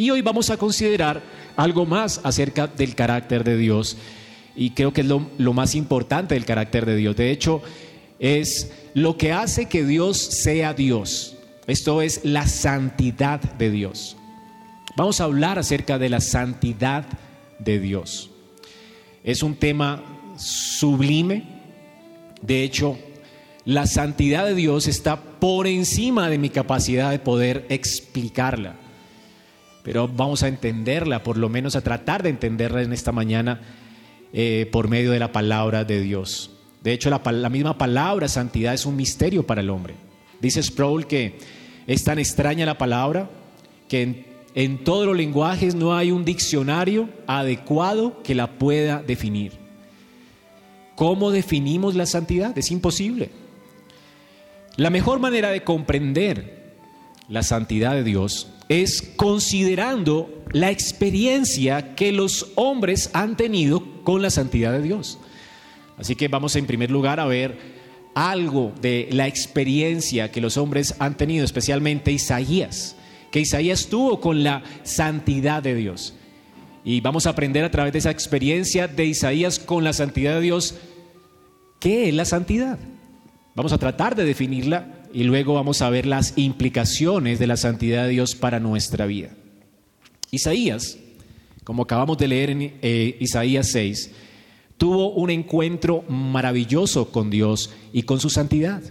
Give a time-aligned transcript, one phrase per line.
[0.00, 1.20] Y hoy vamos a considerar
[1.56, 3.96] algo más acerca del carácter de Dios.
[4.54, 7.16] Y creo que es lo, más importante del carácter de Dios.
[7.16, 7.62] De hecho,
[8.20, 11.36] es lo que hace que Dios sea Dios.
[11.66, 14.16] Esto es la santidad de Dios.
[14.96, 17.04] Vamos a hablar acerca de la santidad
[17.58, 18.30] de Dios.
[19.24, 20.04] Es un tema
[20.38, 21.42] sublime.
[22.40, 22.96] De hecho,
[23.64, 28.76] la santidad de Dios está por encima de mi capacidad de poder explicarla.
[29.82, 33.60] Pero vamos a entenderla, por lo menos a tratar de entenderla en esta mañana
[34.32, 36.50] eh, por medio de la palabra de Dios.
[36.82, 39.94] De hecho, la, misma palabra santidad es un misterio para el hombre.
[40.40, 41.38] Dice Sproul que
[41.86, 43.30] es tan extraña la palabra
[43.88, 49.52] que en, en todos los lenguajes no hay un diccionario adecuado que la pueda definir.
[50.94, 52.56] ¿Cómo definimos la santidad?
[52.58, 53.30] Es imposible.
[54.76, 56.74] La mejor manera de comprender
[57.28, 64.30] la santidad de Dios es considerando la experiencia que los hombres han tenido con la
[64.30, 65.18] santidad de Dios.
[65.96, 67.58] Así que vamos en primer lugar a ver
[68.14, 72.96] algo de la experiencia que los hombres han tenido, especialmente Isaías,
[73.30, 76.14] que Isaías tuvo con la santidad de Dios.
[76.84, 80.40] Y vamos a aprender a través de esa experiencia de Isaías con la santidad de
[80.40, 80.76] Dios,
[81.80, 82.78] ¿qué es la santidad?
[83.54, 88.04] Vamos a tratar de definirla y luego vamos a ver las implicaciones de la santidad
[88.04, 89.30] de Dios para nuestra vida.
[90.30, 90.98] Isaías,
[91.64, 94.10] como acabamos de leer en eh, Isaías 6,
[94.76, 98.82] tuvo un encuentro maravilloso con Dios y con su santidad.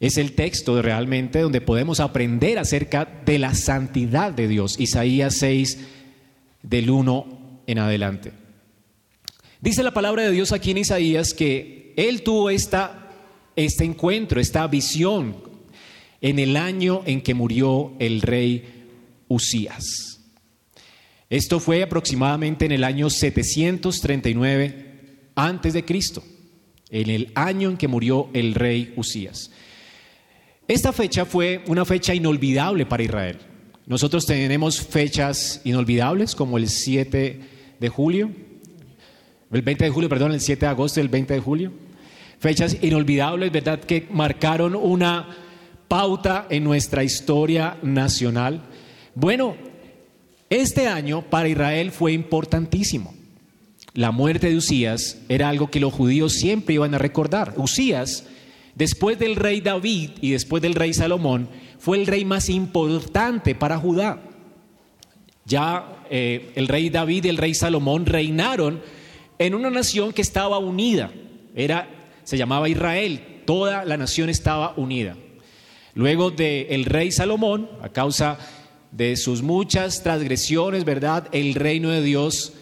[0.00, 4.78] Es el texto realmente donde podemos aprender acerca de la santidad de Dios.
[4.78, 5.78] Isaías 6,
[6.62, 8.32] del 1 en adelante.
[9.60, 13.07] Dice la palabra de Dios aquí en Isaías que él tuvo esta,
[13.58, 15.36] este encuentro, esta visión
[16.20, 18.86] en el año en que murió el rey
[19.26, 20.20] Usías.
[21.28, 26.22] Esto fue aproximadamente en el año 739 antes de Cristo,
[26.90, 29.50] en el año en que murió el rey Usías.
[30.68, 33.38] Esta fecha fue una fecha inolvidable para Israel.
[33.86, 37.40] Nosotros tenemos fechas inolvidables como el 7
[37.80, 38.30] de julio,
[39.50, 41.87] el 20 de julio, perdón, el 7 de agosto, el 20 de julio.
[42.38, 43.80] Fechas inolvidables, ¿verdad?
[43.80, 45.28] Que marcaron una
[45.88, 48.62] pauta en nuestra historia nacional.
[49.14, 49.56] Bueno,
[50.50, 53.14] este año para Israel fue importantísimo.
[53.94, 57.54] La muerte de Usías era algo que los judíos siempre iban a recordar.
[57.56, 58.26] Usías,
[58.74, 63.78] después del rey David y después del rey Salomón, fue el rey más importante para
[63.78, 64.22] Judá.
[65.44, 68.80] Ya eh, el rey David y el rey Salomón reinaron
[69.38, 71.10] en una nación que estaba unida.
[71.54, 71.88] Era,
[72.28, 73.22] se llamaba Israel.
[73.46, 75.16] Toda la nación estaba unida.
[75.94, 78.38] Luego del rey Salomón, a causa
[78.92, 81.26] de sus muchas transgresiones, ¿verdad?
[81.32, 82.52] El reino de Dios,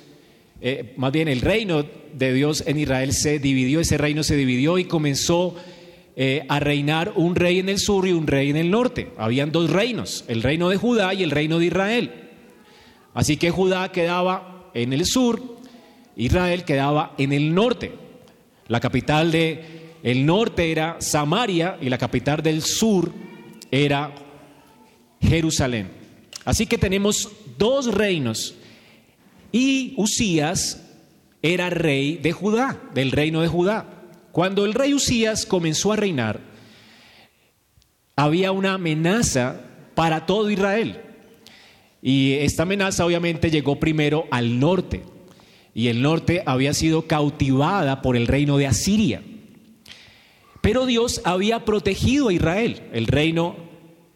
[0.60, 1.84] eh, más bien el reino
[2.15, 5.56] de Dios en Israel se dividió, ese reino se dividió y comenzó
[6.15, 9.10] eh, a reinar un rey en el sur y un rey en el norte.
[9.19, 12.12] Habían dos reinos, el reino de Judá y el reino de Israel.
[13.15, 15.43] Así que Judá quedaba en el sur,
[16.15, 18.06] Israel quedaba en el norte.
[18.69, 23.12] La capital de el norte era Samaria y la capital del sur
[23.71, 24.12] era
[25.21, 25.91] Jerusalén.
[26.44, 28.55] Así que tenemos dos reinos
[29.53, 30.82] y Usías
[31.43, 33.87] era rey de Judá, del reino de Judá.
[34.32, 36.41] Cuando el rey Usías comenzó a reinar,
[38.15, 39.60] había una amenaza
[39.94, 41.00] para todo Israel.
[42.03, 45.03] Y esta amenaza obviamente llegó primero al norte.
[45.76, 49.22] Y el norte había sido cautivada por el reino de Asiria.
[50.62, 53.56] Pero Dios había protegido a Israel, el reino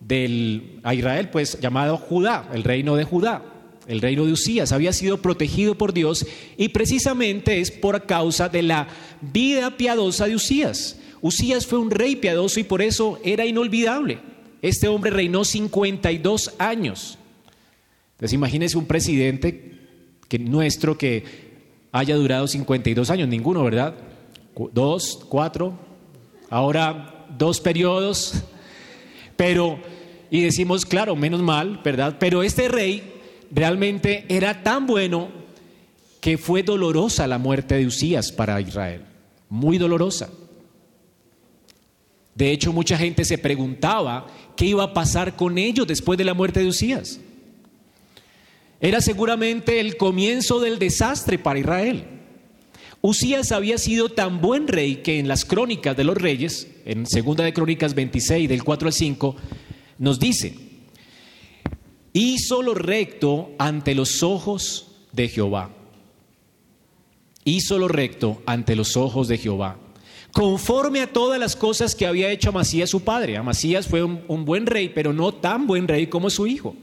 [0.01, 3.45] del a Israel pues llamado Judá, el reino de Judá
[3.91, 6.25] el reino de Usías, había sido protegido por Dios
[6.57, 8.87] y precisamente es por causa de la
[9.21, 10.97] vida piadosa de Usías.
[11.21, 14.21] Usías fue un rey piadoso y por eso era inolvidable.
[14.63, 17.19] Este hombre reinó 52 años.
[18.13, 19.73] Entonces imagínense un presidente
[20.29, 21.50] que nuestro que
[21.93, 23.95] haya durado 52 años, ninguno, ¿verdad?
[24.73, 25.79] Dos, cuatro,
[26.49, 28.35] ahora dos periodos,
[29.37, 29.79] pero,
[30.31, 32.17] y decimos, claro, menos mal, ¿verdad?
[32.19, 33.03] Pero este rey
[33.51, 35.29] realmente era tan bueno
[36.21, 39.03] que fue dolorosa la muerte de Usías para Israel,
[39.49, 40.29] muy dolorosa.
[42.35, 44.27] De hecho, mucha gente se preguntaba
[44.57, 47.21] qué iba a pasar con ellos después de la muerte de Usías.
[48.81, 52.05] Era seguramente el comienzo del desastre para Israel.
[53.03, 57.45] Usías había sido tan buen rey que en las crónicas de los reyes, en segunda
[57.45, 59.37] de Crónicas 26 del 4 al 5,
[59.99, 60.55] nos dice,
[62.13, 65.71] hizo lo recto ante los ojos de Jehová.
[67.45, 69.79] Hizo lo recto ante los ojos de Jehová,
[70.33, 73.39] conforme a todas las cosas que había hecho Amasías su padre.
[73.39, 76.77] Amasías fue un, un buen rey, pero no tan buen rey como su hijo.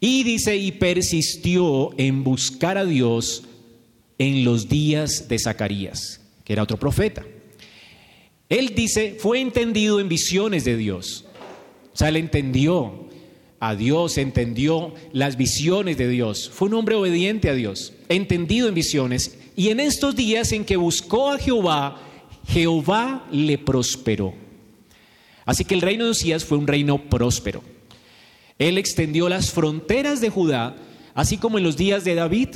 [0.00, 3.44] Y dice, y persistió en buscar a Dios
[4.18, 7.24] en los días de Zacarías, que era otro profeta.
[8.48, 11.26] Él dice, fue entendido en visiones de Dios.
[11.92, 13.08] O sea, él entendió
[13.60, 16.50] a Dios, entendió las visiones de Dios.
[16.52, 19.38] Fue un hombre obediente a Dios, entendido en visiones.
[19.54, 22.00] Y en estos días en que buscó a Jehová,
[22.48, 24.34] Jehová le prosperó.
[25.44, 27.62] Así que el reino de Usías fue un reino próspero.
[28.60, 30.76] Él extendió las fronteras de Judá,
[31.14, 32.48] así como en los días de David.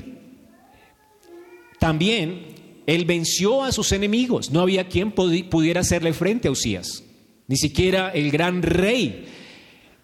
[1.80, 2.42] También
[2.86, 4.50] él venció a sus enemigos.
[4.50, 7.02] No había quien pudiera hacerle frente a Usías.
[7.48, 9.26] Ni siquiera el gran rey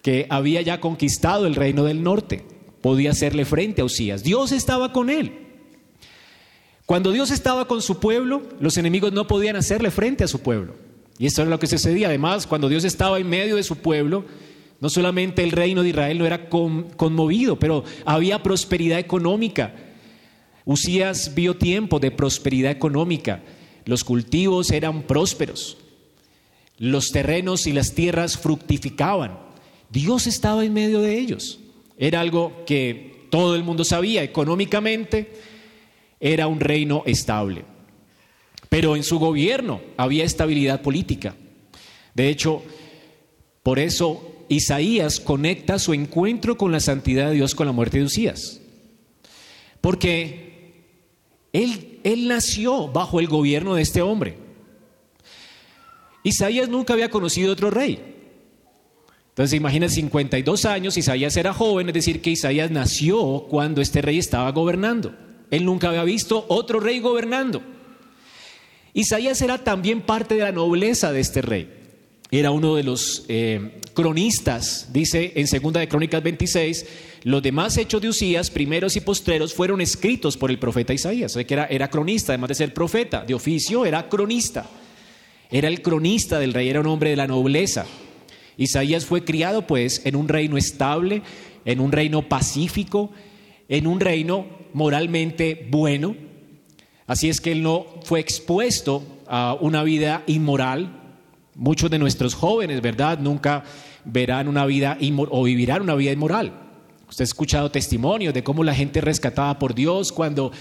[0.01, 2.43] que había ya conquistado el reino del norte
[2.81, 4.23] podía hacerle frente a Usías.
[4.23, 5.33] Dios estaba con él.
[6.87, 10.73] Cuando Dios estaba con su pueblo, los enemigos no podían hacerle frente a su pueblo.
[11.19, 12.07] Y esto era lo que sucedía.
[12.07, 14.25] Además, cuando Dios estaba en medio de su pueblo,
[14.81, 19.75] no solamente el reino de Israel no era conmovido, pero había prosperidad económica.
[20.65, 23.43] Usías vio tiempo de prosperidad económica.
[23.85, 25.77] Los cultivos eran prósperos.
[26.79, 29.37] Los terrenos y las tierras fructificaban.
[29.91, 31.59] Dios estaba en medio de ellos.
[31.95, 34.23] Era algo que todo el mundo sabía.
[34.23, 35.31] Económicamente
[36.19, 37.65] era un reino estable.
[38.67, 41.35] Pero en su gobierno había estabilidad política.
[42.15, 42.63] De hecho,
[43.61, 48.03] por eso Isaías conecta su encuentro con la santidad de Dios con la muerte de
[48.03, 48.59] Usías.
[49.79, 50.73] Porque
[51.53, 54.37] él, él nació bajo el gobierno de este hombre.
[56.23, 58.13] Isaías nunca había conocido otro rey.
[59.29, 64.17] Entonces imagina 52 años, Isaías era joven, es decir, que Isaías nació cuando este rey
[64.17, 65.15] estaba gobernando.
[65.49, 67.63] Él nunca había visto otro rey gobernando.
[68.93, 71.80] Isaías era también parte de la nobleza de este rey
[72.39, 76.85] era uno de los eh, cronistas, dice en Segunda de Crónicas 26,
[77.23, 81.35] los demás hechos de Usías, primeros y postreros, fueron escritos por el profeta Isaías.
[81.35, 84.65] Era, era cronista, además de ser profeta, de oficio era cronista.
[85.51, 87.85] Era el cronista del rey, era un hombre de la nobleza.
[88.55, 91.23] Isaías fue criado pues en un reino estable,
[91.65, 93.11] en un reino pacífico,
[93.67, 96.15] en un reino moralmente bueno.
[97.07, 101.00] Así es que él no fue expuesto a una vida inmoral,
[101.61, 103.19] Muchos de nuestros jóvenes, ¿verdad?
[103.19, 103.63] Nunca
[104.03, 104.97] verán una vida
[105.29, 106.51] o vivirán una vida inmoral.
[107.07, 110.51] Usted ha escuchado testimonios de cómo la gente rescatada por Dios cuando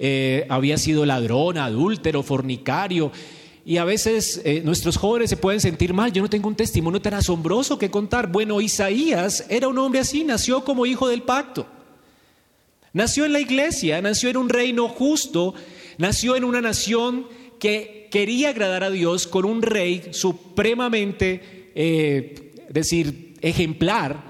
[0.00, 3.12] eh, había sido ladrón, adúltero, fornicario.
[3.64, 6.12] Y a veces eh, nuestros jóvenes se pueden sentir mal.
[6.12, 8.26] Yo no tengo un testimonio tan asombroso que contar.
[8.26, 11.68] Bueno, Isaías era un hombre así, nació como hijo del pacto.
[12.92, 15.54] Nació en la iglesia, nació en un reino justo,
[15.98, 17.26] nació en una nación
[17.58, 24.24] que quería agradar a Dios con un rey supremamente, eh, decir, ejemplar.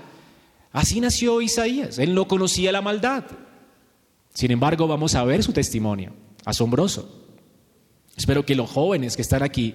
[0.73, 1.99] Así nació Isaías.
[1.99, 3.25] Él no conocía la maldad.
[4.35, 6.13] Sin embargo, vamos a ver su testimonio.
[6.45, 7.27] Asombroso.
[8.17, 9.75] Espero que los jóvenes que están aquí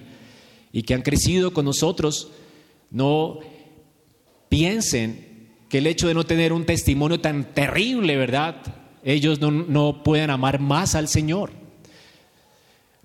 [0.72, 2.30] y que han crecido con nosotros
[2.90, 3.38] no
[4.48, 8.56] piensen que el hecho de no tener un testimonio tan terrible, ¿verdad?
[9.02, 11.63] Ellos no, no puedan amar más al Señor.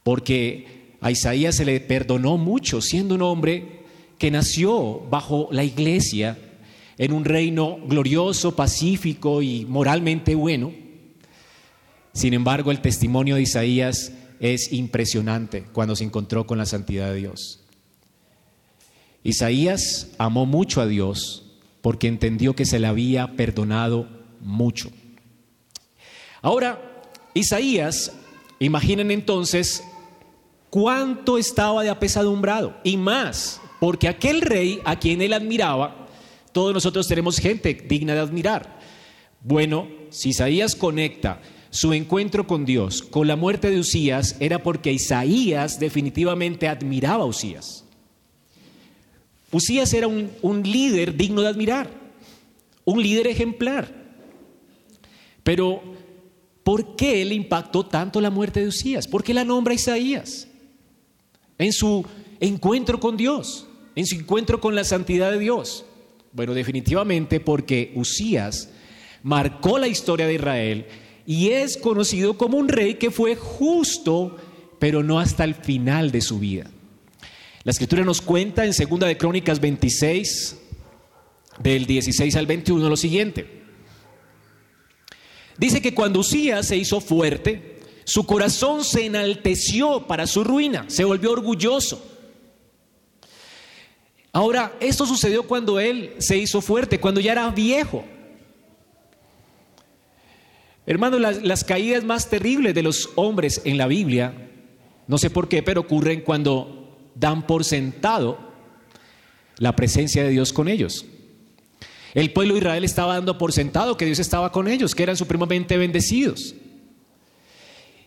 [0.10, 3.84] Porque a Isaías se le perdonó mucho, siendo un hombre
[4.18, 6.36] que nació bajo la iglesia
[6.98, 10.74] en un reino glorioso, pacífico y moralmente bueno.
[12.12, 17.20] Sin embargo, el testimonio de Isaías es impresionante cuando se encontró con la santidad de
[17.20, 17.60] Dios.
[19.24, 21.46] Isaías amó mucho a Dios
[21.84, 24.10] porque entendió que se le había perdonado
[24.42, 24.90] mucho.
[26.42, 27.04] Ahora,
[27.36, 28.12] Isaías,
[28.58, 29.84] imaginen entonces
[30.70, 36.08] cuánto estaba de apesadumbrado y más, porque aquel rey a quien él admiraba,
[36.52, 38.80] todos nosotros tenemos gente digna de admirar.
[39.42, 44.92] Bueno, si Isaías conecta su encuentro con Dios con la muerte de Usías, era porque
[44.92, 47.86] Isaías definitivamente admiraba a Usías.
[49.52, 51.90] Usías era un, un líder digno de admirar,
[52.86, 54.00] un líder ejemplar.
[55.44, 55.82] Pero,
[56.64, 59.08] ¿por qué le impactó tanto la muerte de Usías?
[59.08, 60.49] ¿Por qué la nombra Isaías?
[61.60, 62.04] En su
[62.40, 65.86] encuentro con Dios, en su encuentro con la santidad de Dios.
[66.32, 68.70] Bueno, definitivamente porque Usías
[69.22, 70.88] marcó la historia de Israel
[71.26, 74.38] y es conocido como un rey que fue justo,
[74.80, 76.72] pero no hasta el final de su vida.
[77.64, 80.58] La escritura nos cuenta en Segunda de Crónicas 26,
[81.60, 83.60] del 16 al 21 lo siguiente.
[85.58, 87.79] Dice que cuando Usías se hizo fuerte,
[88.10, 92.04] su corazón se enalteció para su ruina, se volvió orgulloso.
[94.32, 98.04] Ahora, esto sucedió cuando él se hizo fuerte, cuando ya era viejo.
[100.88, 104.34] Hermano, las, las, caídas más terribles de los hombres en la Biblia,
[105.06, 108.40] no sé por qué, pero ocurren cuando dan por sentado
[109.60, 111.06] la presencia de Dios con ellos.
[112.16, 115.16] El pueblo de Israel estaba dando por sentado que Dios estaba con ellos, que eran
[115.16, 116.56] supremamente bendecidos.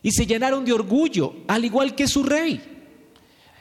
[0.03, 2.61] Y se llenaron de orgullo, al igual que su rey.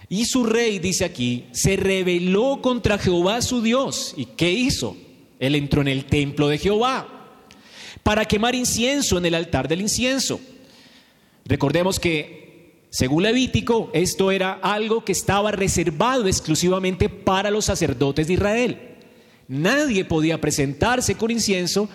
[0.09, 4.13] Y su rey, dice aquí, se rebeló contra Jehová su Dios.
[4.17, 4.97] ¿Y qué hizo?
[5.39, 7.07] Él entró en el templo de Jehová
[8.03, 10.39] para quemar incienso en el altar del incienso.
[11.45, 18.33] Recordemos que, según Levítico, esto era algo que estaba reservado exclusivamente para los sacerdotes de
[18.33, 18.79] Israel.
[19.47, 21.89] Nadie podía presentarse con incienso,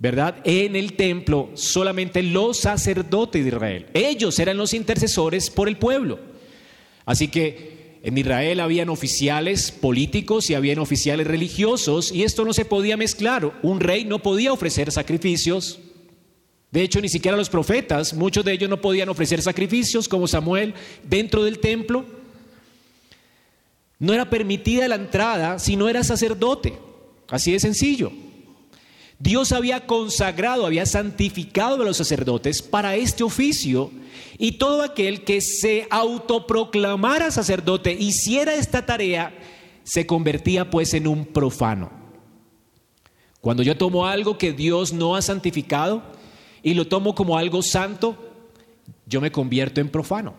[0.00, 0.36] ¿verdad?
[0.44, 3.86] En el templo, solamente los sacerdotes de Israel.
[3.92, 6.18] Ellos eran los intercesores por el pueblo.
[7.04, 12.64] Así que en Israel habían oficiales políticos y habían oficiales religiosos y esto no se
[12.64, 13.52] podía mezclar.
[13.62, 15.78] Un rey no podía ofrecer sacrificios.
[16.70, 20.72] De hecho, ni siquiera los profetas, muchos de ellos no podían ofrecer sacrificios como Samuel
[21.02, 22.06] dentro del templo.
[23.98, 26.72] No era permitida la entrada si no era sacerdote.
[27.28, 28.29] Así de sencillo.
[29.20, 33.90] Dios había consagrado, había santificado a los sacerdotes para este oficio
[34.38, 39.34] y todo aquel que se autoproclamara sacerdote, hiciera esta tarea,
[39.84, 41.90] se convertía pues en un profano.
[43.42, 46.02] Cuando yo tomo algo que Dios no ha santificado
[46.62, 48.16] y lo tomo como algo santo,
[49.04, 50.32] yo me convierto en profano.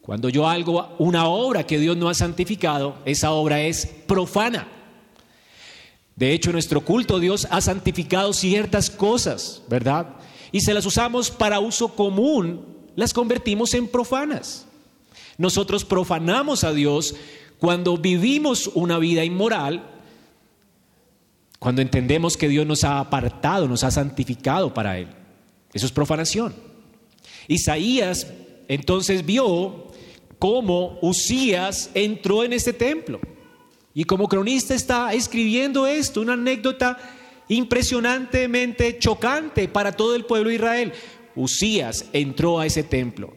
[0.00, 4.68] Cuando yo hago una obra que Dios no ha santificado, esa obra es profana.
[6.16, 10.16] De hecho, nuestro culto Dios ha santificado ciertas cosas, ¿verdad?
[10.52, 14.66] Y se las usamos para uso común las convertimos en profanas.
[15.36, 17.16] Nosotros profanamos a Dios
[17.58, 19.90] cuando vivimos una vida inmoral,
[21.58, 25.08] cuando entendemos que Dios nos ha apartado, nos ha santificado para Él.
[25.72, 26.54] Eso es profanación.
[27.48, 28.28] Isaías
[28.68, 29.88] entonces vio
[30.38, 33.20] cómo Usías entró en este templo.
[33.94, 36.98] Y como cronista está escribiendo esto, una anécdota
[37.48, 40.92] impresionantemente chocante para todo el pueblo de Israel.
[41.36, 43.34] Usías entró a ese templo.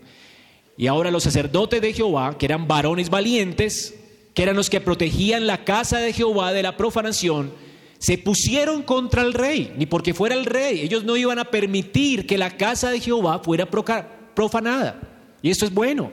[0.76, 3.96] Y ahora los sacerdotes de Jehová, que eran varones valientes,
[4.34, 7.52] que eran los que protegían la casa de Jehová de la profanación,
[8.00, 10.82] se pusieron contra el rey, ni porque fuera el rey.
[10.82, 15.02] Ellos no iban a permitir que la casa de Jehová fuera profanada.
[15.42, 16.12] Y esto es bueno.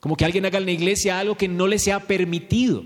[0.00, 2.84] Como que alguien haga en la iglesia algo que no le sea permitido.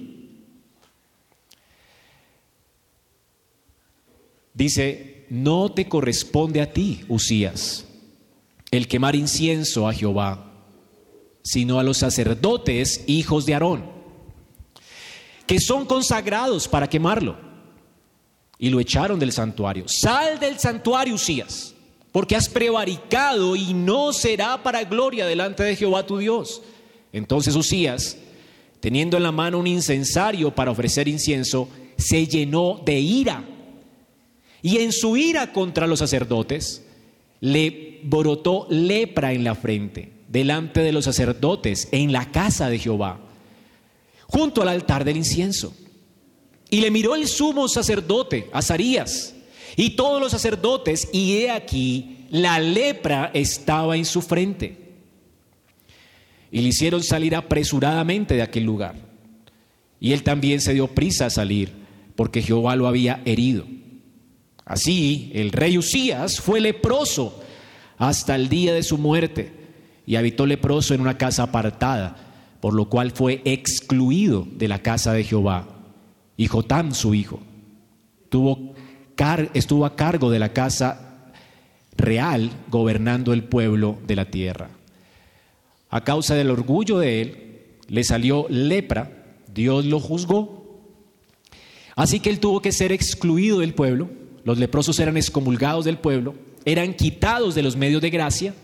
[4.55, 7.87] Dice no te corresponde a ti, Usías,
[8.71, 10.53] el quemar incienso a Jehová,
[11.43, 13.91] sino a los sacerdotes, hijos de Aarón,
[15.47, 17.39] que son consagrados para quemarlo.
[18.59, 19.89] Y lo echaron del santuario.
[19.89, 21.75] Sal del santuario, Usías,
[22.13, 26.61] porque has prevaricado y no será para gloria delante de Jehová tu Dios.
[27.11, 28.19] Entonces Usías,
[28.81, 33.49] teniendo en la mano un incensario para ofrecer incienso, se llenó de ira
[34.63, 36.85] y en su ira contra los sacerdotes,
[37.41, 43.21] le brotó lepra en la frente, delante de los sacerdotes, en la casa de Jehová,
[44.29, 45.75] junto al altar del incienso.
[46.71, 49.35] Y le miró el sumo sacerdote, Azarías,
[49.77, 54.79] y todos los sacerdotes, y he aquí, la lepra estaba en su frente.
[56.53, 58.95] Y le hicieron salir apresuradamente de aquel lugar.
[59.99, 61.73] Y él también se dio prisa a salir,
[62.15, 63.67] porque Jehová lo había herido.
[64.65, 67.41] Así, el rey Usías fue leproso
[67.99, 69.53] hasta el día de su muerte
[70.07, 72.17] y habitó leproso en una casa apartada,
[72.61, 75.69] por lo cual fue excluido de la casa de Jehová.
[76.37, 77.41] Y Jotam, su hijo,
[78.29, 78.75] tuvo
[79.55, 81.31] estuvo a cargo de la casa
[81.97, 84.71] real, gobernando el pueblo de la tierra.
[85.91, 90.83] A causa del orgullo de él, le salió lepra, Dios lo juzgó.
[91.95, 94.09] Así que él tuvo que ser excluido del pueblo
[94.45, 96.35] los leprosos eran excomulgados del pueblo,
[96.65, 98.55] eran quitados de los medios de gracia,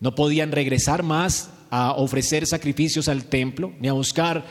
[0.00, 4.44] no podían regresar más a ofrecer sacrificios al templo, ni a buscar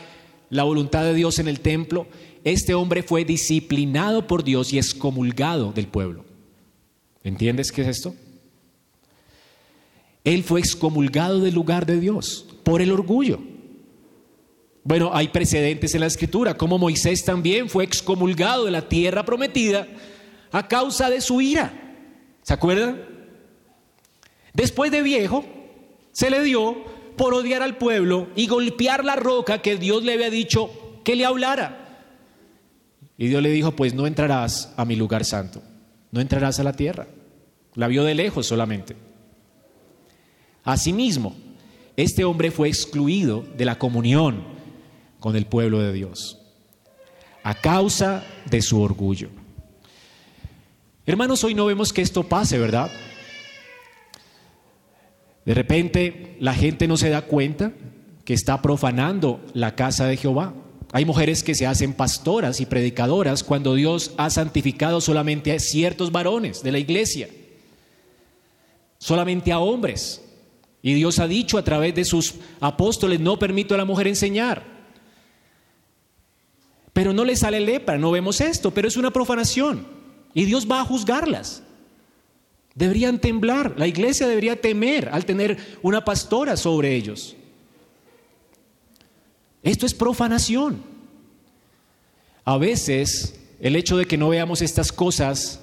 [0.48, 2.06] la voluntad de Dios en el templo.
[2.44, 6.24] Este hombre fue disciplinado por Dios y excomulgado del pueblo.
[7.22, 8.14] ¿Entiendes qué es esto?
[10.24, 13.40] Él fue excomulgado del lugar de Dios por el orgullo.
[14.82, 19.86] Bueno, hay precedentes en la escritura, como Moisés también fue excomulgado de la tierra prometida
[20.52, 21.72] a causa de su ira.
[22.42, 23.02] ¿Se acuerdan?
[24.52, 25.44] Después de viejo,
[26.12, 26.76] se le dio
[27.16, 30.70] por odiar al pueblo y golpear la roca que Dios le había dicho
[31.04, 32.06] que le hablara.
[33.16, 35.62] Y Dios le dijo, pues no entrarás a mi lugar santo,
[36.10, 37.06] no entrarás a la tierra.
[37.74, 38.96] La vio de lejos solamente.
[40.64, 41.36] Asimismo,
[41.96, 44.42] este hombre fue excluido de la comunión
[45.20, 46.40] con el pueblo de Dios
[47.42, 49.30] a causa de su orgullo.
[51.10, 52.88] Hermanos, hoy no vemos que esto pase, ¿verdad?
[55.44, 57.72] De repente la gente no se da cuenta
[58.24, 60.54] que está profanando la casa de Jehová.
[60.92, 66.12] Hay mujeres que se hacen pastoras y predicadoras cuando Dios ha santificado solamente a ciertos
[66.12, 67.28] varones de la iglesia,
[68.98, 70.24] solamente a hombres.
[70.80, 74.62] Y Dios ha dicho a través de sus apóstoles, no permito a la mujer enseñar.
[76.92, 79.99] Pero no le sale lepra, no vemos esto, pero es una profanación.
[80.34, 81.62] Y Dios va a juzgarlas.
[82.74, 87.36] Deberían temblar, la iglesia debería temer al tener una pastora sobre ellos.
[89.62, 90.82] Esto es profanación.
[92.44, 95.60] A veces el hecho de que no veamos estas cosas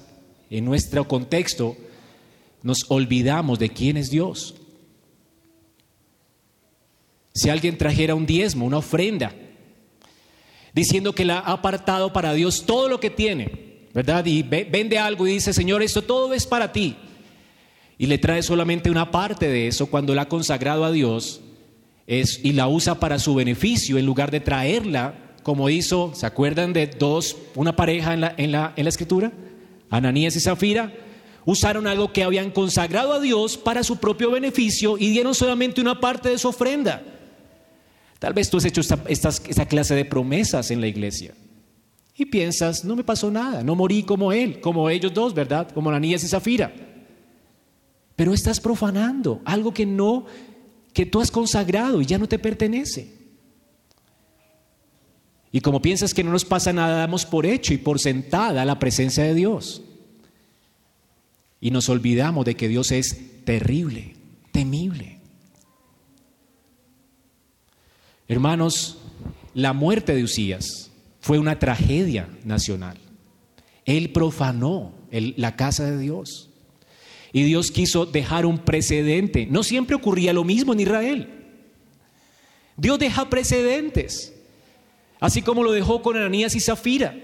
[0.50, 1.76] en nuestro contexto,
[2.62, 4.54] nos olvidamos de quién es Dios.
[7.34, 9.34] Si alguien trajera un diezmo, una ofrenda,
[10.72, 13.67] diciendo que la ha apartado para Dios todo lo que tiene,
[13.98, 14.24] ¿verdad?
[14.26, 16.94] Y vende algo y dice, Señor, esto todo es para ti.
[17.98, 21.40] Y le trae solamente una parte de eso cuando la ha consagrado a Dios
[22.06, 26.72] es, y la usa para su beneficio en lugar de traerla, como hizo, ¿se acuerdan
[26.72, 29.32] de dos, una pareja en la, en la, en la escritura?
[29.90, 30.92] Ananías y Zafira
[31.44, 35.98] usaron algo que habían consagrado a Dios para su propio beneficio y dieron solamente una
[35.98, 37.02] parte de su ofrenda.
[38.20, 41.34] Tal vez tú has hecho esta, clase de promesas en la iglesia
[42.18, 45.70] y piensas, no me pasó nada, no morí como él, como ellos dos, ¿verdad?
[45.70, 46.74] Como niña y Zafira.
[48.16, 50.26] Pero estás profanando algo que no,
[50.92, 53.16] que tú has consagrado y ya no te pertenece.
[55.52, 58.80] Y como piensas que no nos pasa nada, damos por hecho y por sentada la
[58.80, 59.82] presencia de Dios.
[61.60, 64.16] Y nos olvidamos de que Dios es terrible,
[64.50, 65.20] temible.
[68.26, 68.98] Hermanos,
[69.54, 70.87] la muerte de Usías
[71.20, 72.98] fue una tragedia nacional.
[73.84, 76.50] Él profanó la casa de Dios.
[77.32, 79.46] Y Dios quiso dejar un precedente.
[79.46, 81.28] No siempre ocurría lo mismo en Israel.
[82.76, 84.32] Dios deja precedentes,
[85.18, 87.16] así como lo dejó con Ananías y Zafira,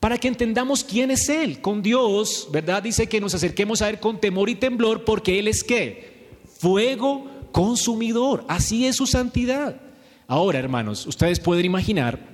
[0.00, 1.60] para que entendamos quién es Él.
[1.60, 2.82] Con Dios, ¿verdad?
[2.82, 6.28] Dice que nos acerquemos a Él con temor y temblor, porque Él es qué?
[6.58, 8.44] Fuego consumidor.
[8.48, 9.78] Así es su santidad.
[10.26, 12.29] Ahora, hermanos, ustedes pueden imaginar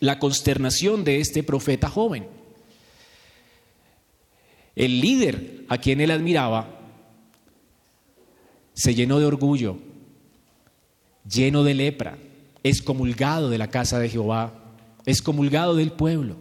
[0.00, 2.26] la consternación de este profeta joven.
[4.74, 6.80] El líder a quien él admiraba
[8.72, 9.76] se llenó de orgullo,
[11.30, 12.18] lleno de lepra,
[12.62, 14.54] excomulgado de la casa de Jehová,
[15.06, 16.36] excomulgado del pueblo.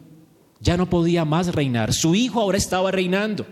[0.62, 1.94] Ya no podía más reinar.
[1.94, 3.46] Su hijo ahora estaba reinando.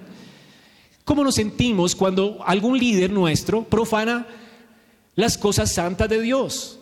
[1.03, 4.27] ¿Cómo nos sentimos cuando algún líder nuestro profana
[5.17, 6.79] las cosas santas de Dios.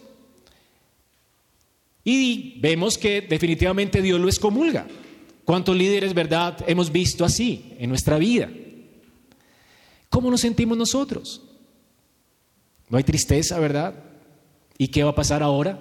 [2.05, 4.87] Y vemos que definitivamente Dios lo excomulga.
[5.43, 8.49] ¿Cuántos líderes, verdad, hemos visto así en nuestra vida?
[10.09, 11.41] ¿Cómo nos sentimos nosotros?
[12.89, 13.95] No hay tristeza, ¿verdad?
[14.77, 15.79] ¿Y qué va a pasar ahora?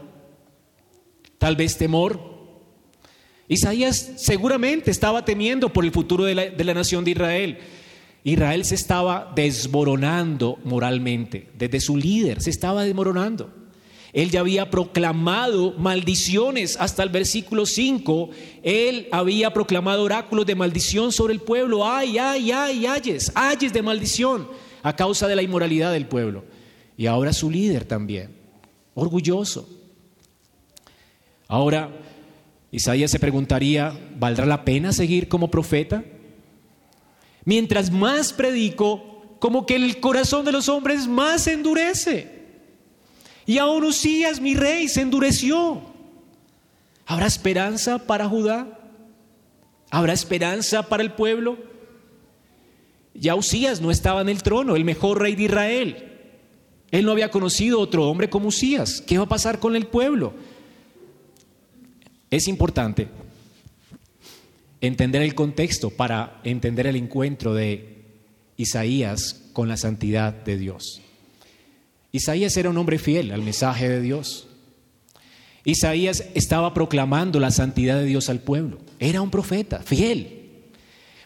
[1.39, 2.19] Tal vez temor.
[3.47, 7.59] Isaías seguramente estaba temiendo por el futuro de la, de la nación de Israel.
[8.23, 13.64] Israel se estaba desmoronando moralmente, desde su líder se estaba desmoronando.
[14.15, 18.31] Él ya había proclamado maldiciones hasta el versículo 5.
[18.63, 21.85] Él había proclamado oráculos de maldición sobre el pueblo.
[21.85, 24.49] Ay, ay, ay, ayes, ayes de maldición
[24.85, 26.45] a causa de la inmoralidad del pueblo.
[26.97, 28.37] Y ahora su líder también,
[28.95, 29.69] orgulloso.
[31.49, 31.91] Ahora,
[32.71, 36.05] Isaías se preguntaría, ¿valdrá la pena seguir como profeta?
[37.45, 42.34] Mientras más predico, como que el corazón de los hombres más endurece.
[43.47, 45.83] Y aún Usías, mi rey, se endureció.
[47.07, 48.79] ¿Habrá esperanza para Judá?
[49.91, 51.59] ¿Habrá esperanza para el pueblo?
[53.15, 56.11] Ya Usías no estaba en el trono, el mejor rey de Israel.
[56.91, 59.01] Él no había conocido otro hombre como Usías.
[59.01, 60.33] ¿Qué va a pasar con el pueblo?
[62.31, 63.09] Es importante
[64.81, 68.05] entender el contexto para entender el encuentro de
[68.57, 71.04] Isaías con la santidad de Dios.
[72.15, 74.47] Isaías era un hombre fiel al mensaje de Dios.
[75.65, 78.79] Isaías estaba proclamando la santidad de Dios al pueblo.
[79.01, 80.63] Era un profeta fiel,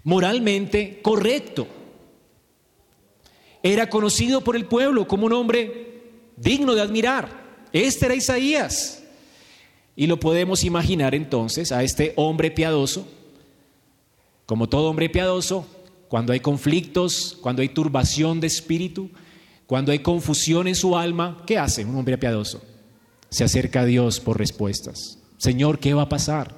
[0.03, 1.68] moralmente correcto.
[3.62, 6.05] Era conocido por el pueblo como un hombre
[6.38, 7.66] digno de admirar.
[7.70, 9.03] Este era Isaías.
[9.94, 13.07] Y lo podemos imaginar entonces a este hombre piadoso,
[14.46, 15.66] como todo hombre piadoso,
[16.09, 19.11] cuando hay conflictos, cuando hay turbación de espíritu,
[19.68, 22.62] cuando hay confusión en su alma, ¿qué hace un hombre piadoso?
[23.28, 25.18] Se acerca a Dios por respuestas.
[25.37, 26.57] Señor, ¿qué va a pasar?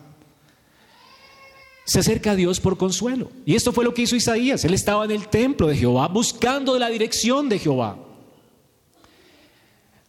[1.85, 3.33] Se acerca a Dios por consuelo.
[3.45, 4.65] Y esto fue lo que hizo Isaías.
[4.65, 7.99] Él estaba en el templo de Jehová buscando la dirección de Jehová.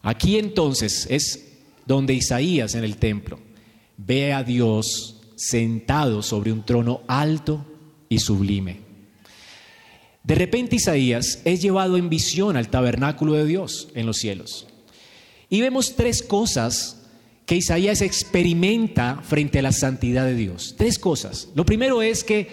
[0.04, 3.40] Aquí entonces es donde Isaías en el templo
[3.98, 7.66] ve a Dios sentado sobre un trono alto
[8.10, 8.91] y sublime.
[10.24, 14.68] De repente Isaías es llevado en visión al tabernáculo de Dios en los cielos.
[15.50, 17.02] Y vemos tres cosas
[17.46, 20.76] que Isaías experimenta frente a la santidad de Dios.
[20.78, 21.50] Tres cosas.
[21.56, 22.48] Lo primero es que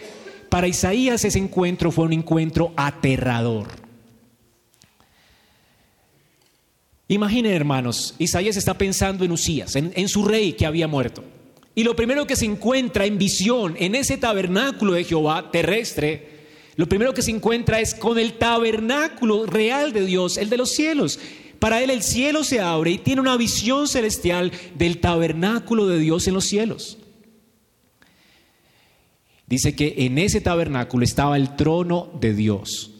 [0.48, 3.68] para Isaías ese encuentro fue un encuentro aterrador.
[7.06, 11.24] Imaginen, hermanos, Isaías está pensando en Usías, en, su rey que había muerto.
[11.74, 16.37] Y lo primero que se encuentra en visión en ese tabernáculo de Jehová terrestre,
[16.78, 20.70] lo primero que se encuentra es con el tabernáculo real de Dios, el de los
[20.70, 21.18] cielos.
[21.58, 26.28] Para él el cielo se abre y tiene una visión celestial del tabernáculo de Dios
[26.28, 26.98] en los cielos.
[29.48, 32.92] Dice que en ese tabernáculo estaba el trono de Dios,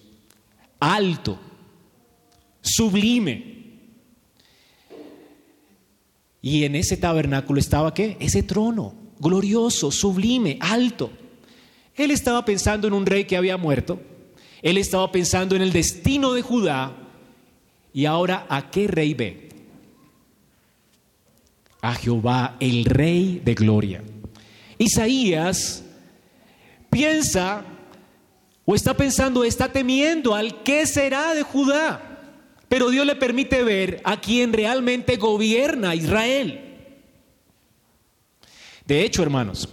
[0.81, 1.39] alto,
[2.61, 3.59] sublime.
[6.43, 8.17] Y en ese tabernáculo estaba qué?
[8.19, 11.13] Ese trono, glorioso, sublime, alto.
[11.99, 14.01] Él estaba pensando en un rey que había muerto.
[14.63, 16.93] Él estaba pensando en el destino de Judá.
[17.93, 19.49] Y ahora, ¿a qué rey ve?
[21.81, 24.03] A Jehová, el rey de gloria.
[24.79, 25.85] Isaías
[26.91, 27.65] piensa
[28.65, 32.05] o está pensando, está temiendo al qué será de Judá.
[32.69, 36.61] Pero Dios le permite ver a quien realmente gobierna Israel.
[38.85, 39.69] De hecho, hermanos,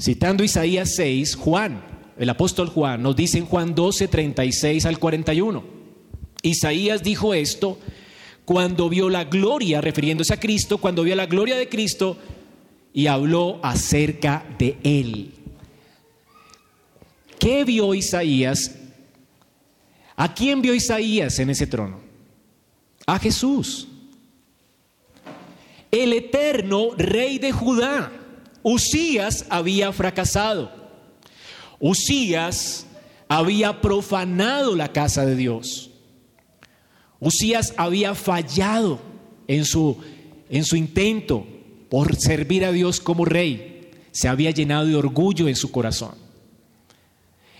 [0.00, 1.82] citando Isaías 6, Juan,
[2.18, 5.64] el apóstol Juan, nos dice en Juan 12, 36 al 41.
[6.42, 7.78] Isaías dijo esto
[8.44, 12.16] cuando vio la gloria, refiriéndose a Cristo, cuando vio la gloria de Cristo
[12.92, 15.32] y habló acerca de él.
[17.38, 18.74] ¿Qué vio Isaías?
[20.16, 22.08] ¿A quién vio Isaías en ese trono?
[23.08, 23.88] a Jesús.
[25.90, 28.12] El eterno rey de Judá.
[28.62, 30.70] Usías había fracasado.
[31.80, 32.86] Usías
[33.28, 35.90] había profanado la casa de Dios.
[37.20, 39.00] Usías había fallado
[39.46, 39.96] en su,
[40.50, 41.46] en su intento
[41.88, 43.90] por servir a Dios como rey.
[44.12, 46.14] Se había llenado de orgullo en su corazón.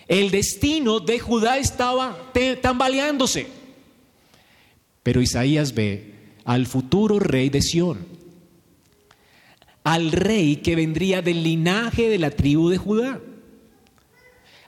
[0.06, 2.16] El destino de Judá estaba
[2.62, 3.46] tambaleándose.
[5.02, 8.06] Pero Isaías ve al futuro rey de Sión,
[9.88, 13.22] al rey que vendría del linaje de la tribu de Judá,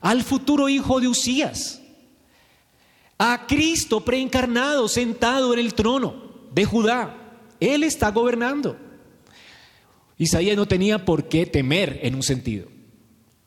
[0.01, 1.83] al futuro hijo de Usías,
[3.19, 6.15] a Cristo preencarnado sentado en el trono
[6.55, 7.37] de Judá.
[7.61, 8.79] Él está gobernando.
[10.17, 12.69] Isaías no tenía por qué temer en un sentido,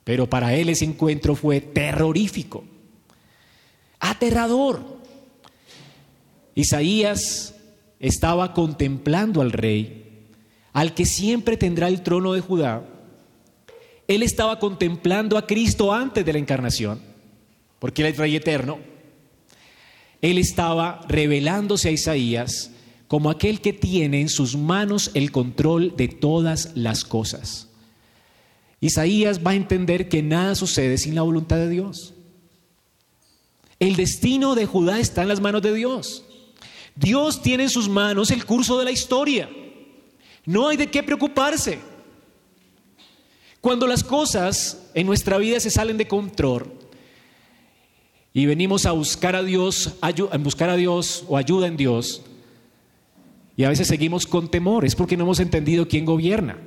[0.03, 2.65] pero para él ese encuentro fue terrorífico,
[3.99, 4.99] aterrador.
[6.53, 7.55] Isaías
[7.99, 10.02] estaba contemplando al rey,
[10.73, 12.83] al que siempre tendrá el trono de Judá.
[14.07, 16.99] Él estaba contemplando a Cristo antes de la encarnación,
[17.79, 18.79] porque él es rey eterno.
[20.21, 22.71] Él estaba revelándose a Isaías
[23.07, 27.69] como aquel que tiene en sus manos el control de todas las cosas.
[28.81, 32.13] Isaías va a entender que nada sucede sin la voluntad de Dios.
[33.79, 36.25] El destino de Judá está en las manos de Dios.
[36.95, 39.49] Dios tiene en sus manos el curso de la historia.
[40.45, 41.79] No hay de qué preocuparse.
[43.61, 46.73] Cuando las cosas en nuestra vida se salen de control
[48.33, 52.23] y venimos a buscar a Dios, a buscar a Dios o ayuda en Dios,
[53.55, 56.57] y a veces seguimos con temor, es porque no hemos entendido quién gobierna.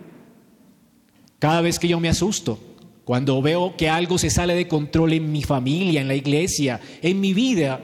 [1.39, 2.59] Cada vez que yo me asusto,
[3.05, 7.21] cuando veo que algo se sale de control en mi familia, en la iglesia, en
[7.21, 7.81] mi vida,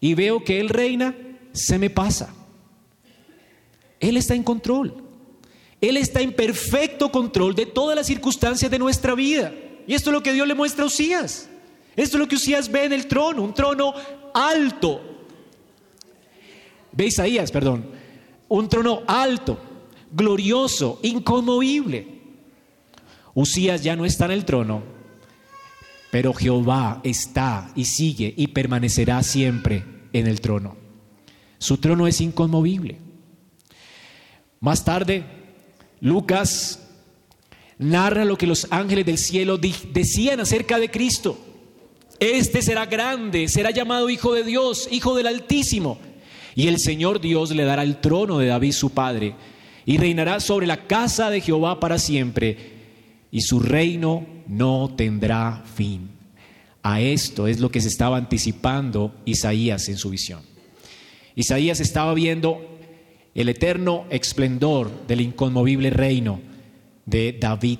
[0.00, 1.14] y veo que Él reina,
[1.52, 2.34] se me pasa.
[4.00, 4.94] Él está en control.
[5.80, 9.52] Él está en perfecto control de todas las circunstancias de nuestra vida.
[9.86, 11.48] Y esto es lo que Dios le muestra a Usías.
[11.96, 13.94] Esto es lo que Usías ve en el trono, un trono
[14.34, 15.00] alto.
[16.92, 17.84] Ve Isaías, perdón.
[18.48, 19.58] Un trono alto,
[20.12, 22.20] glorioso, inconmovible.
[23.34, 24.82] Usías ya no está en el trono,
[26.10, 30.76] pero Jehová está y sigue y permanecerá siempre en el trono.
[31.58, 32.98] Su trono es inconmovible.
[34.62, 35.24] Más tarde,
[36.02, 36.86] Lucas
[37.78, 41.38] narra lo que los ángeles del cielo decían acerca de Cristo.
[42.18, 45.98] Este será grande, será llamado Hijo de Dios, Hijo del Altísimo.
[46.54, 49.34] Y el Señor Dios le dará el trono de David su padre,
[49.86, 52.58] y reinará sobre la casa de Jehová para siempre,
[53.30, 56.10] y su reino no tendrá fin.
[56.82, 60.42] A esto es lo que se estaba anticipando Isaías en su visión.
[61.34, 62.79] Isaías estaba viendo
[63.34, 66.40] el eterno esplendor del inconmovible reino
[67.06, 67.78] de David.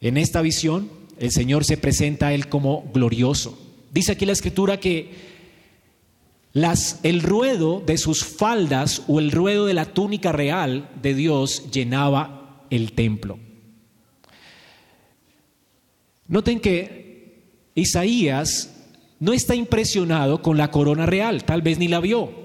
[0.00, 3.58] En esta visión, el Señor se presenta a él como glorioso.
[3.92, 5.32] Dice aquí la escritura que
[6.52, 11.70] las, el ruedo de sus faldas o el ruedo de la túnica real de Dios
[11.70, 13.38] llenaba el templo.
[16.26, 17.42] Noten que
[17.74, 18.74] Isaías
[19.20, 22.41] no está impresionado con la corona real, tal vez ni la vio.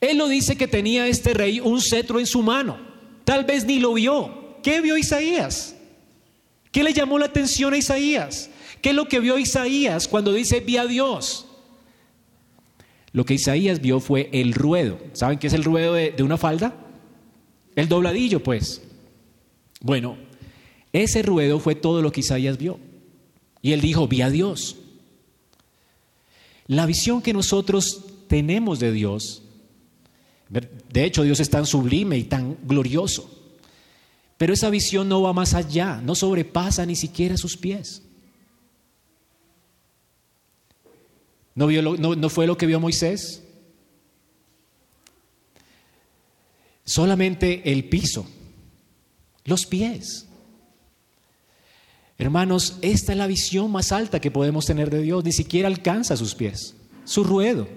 [0.00, 2.78] Él lo dice que tenía este rey un cetro en su mano,
[3.24, 4.58] tal vez ni lo vio.
[4.62, 5.74] ¿Qué vio Isaías?
[6.72, 8.50] ¿Qué le llamó la atención a Isaías?
[8.80, 11.46] ¿Qué es lo que vio Isaías cuando dice vi a Dios?
[13.12, 14.98] Lo que Isaías vio fue el ruedo.
[15.12, 16.74] ¿Saben qué es el ruedo de, una falda?
[17.74, 18.82] El dobladillo, pues.
[19.80, 20.16] Bueno,
[20.92, 22.78] ese ruedo fue todo lo que Isaías vio.
[23.62, 24.76] Y él dijo, vi a Dios.
[26.66, 29.42] La visión que nosotros tenemos de Dios,
[30.50, 33.30] de hecho Dios es tan sublime y tan glorioso,
[34.36, 38.02] pero esa visión no va más allá, no sobrepasa ni siquiera sus pies.
[41.54, 43.44] ¿No, fue lo que vio Moisés?
[46.84, 48.26] Solamente el piso,
[49.44, 50.26] los pies.
[52.18, 55.22] Hermanos, esta es la visión más alta que podemos tener de Dios.
[55.22, 57.68] Ni siquiera alcanza sus pies, su ruedo.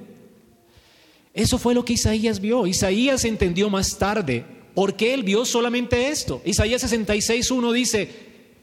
[1.33, 2.67] Eso fue lo que Isaías vio.
[2.67, 6.41] Isaías entendió más tarde por qué él vio solamente esto.
[6.45, 8.09] Isaías 66.1 dice,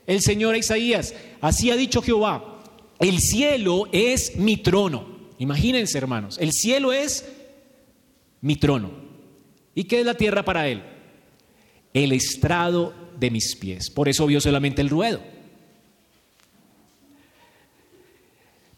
[0.07, 2.63] el Señor a Isaías, así ha dicho Jehová,
[2.99, 5.19] el cielo es mi trono.
[5.39, 7.25] Imagínense, hermanos, el cielo es
[8.41, 8.91] mi trono.
[9.75, 10.83] ¿Y qué es la tierra para él?
[11.95, 13.91] El estrado de mis pies.
[13.91, 15.21] Por eso vio solamente el ruedo.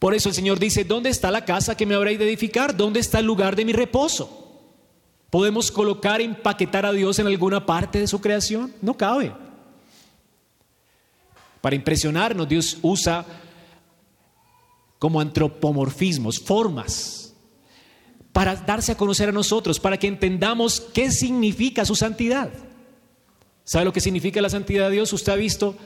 [0.03, 2.77] Por eso el Señor dice, ¿dónde está la casa que me habréis de edificar?
[2.77, 4.59] ¿Dónde está el lugar de mi reposo?
[5.31, 8.75] ¿Podemos colocar, empaquetar a Dios en alguna parte de su creación?
[8.83, 9.33] No cabe.
[11.61, 13.25] Para impresionarnos, Dios usa
[14.99, 17.33] como antropomorfismos, formas,
[18.33, 22.51] para darse a conocer a nosotros, para que entendamos qué significa su santidad.
[23.63, 25.13] ¿Sabe lo que significa la santidad de Dios?
[25.13, 25.77] Usted ha visto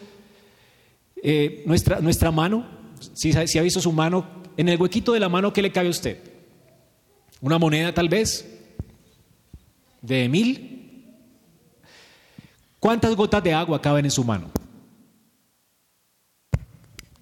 [1.22, 2.75] eh, nuestra, nuestra mano,
[3.14, 5.90] si, ha visto su mano, en el huequito de la mano, ¿qué le cabe a
[5.90, 6.18] usted?
[7.40, 8.46] ¿Una moneda tal vez?
[10.00, 11.16] ¿De mil?
[12.78, 14.50] ¿Cuántas gotas de agua caben en su mano?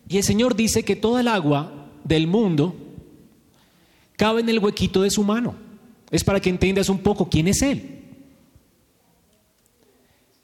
[0.08, 2.76] Y el Señor dice que toda el agua del mundo
[4.16, 5.54] cabe en el huequito de su mano.
[6.10, 8.02] Es para que entiendas un poco quién es Él.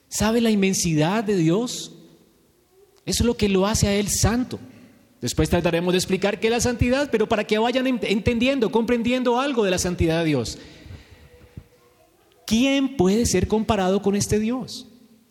[0.09, 1.93] ¿Sabe la inmensidad de Dios?
[3.05, 4.59] Eso es lo que lo hace a Él santo.
[5.21, 9.63] Después trataremos de explicar qué es la santidad, pero para que vayan entendiendo, comprendiendo algo
[9.63, 10.57] de la santidad de Dios.
[12.47, 14.87] ¿Quién puede ser comparado con este Dios?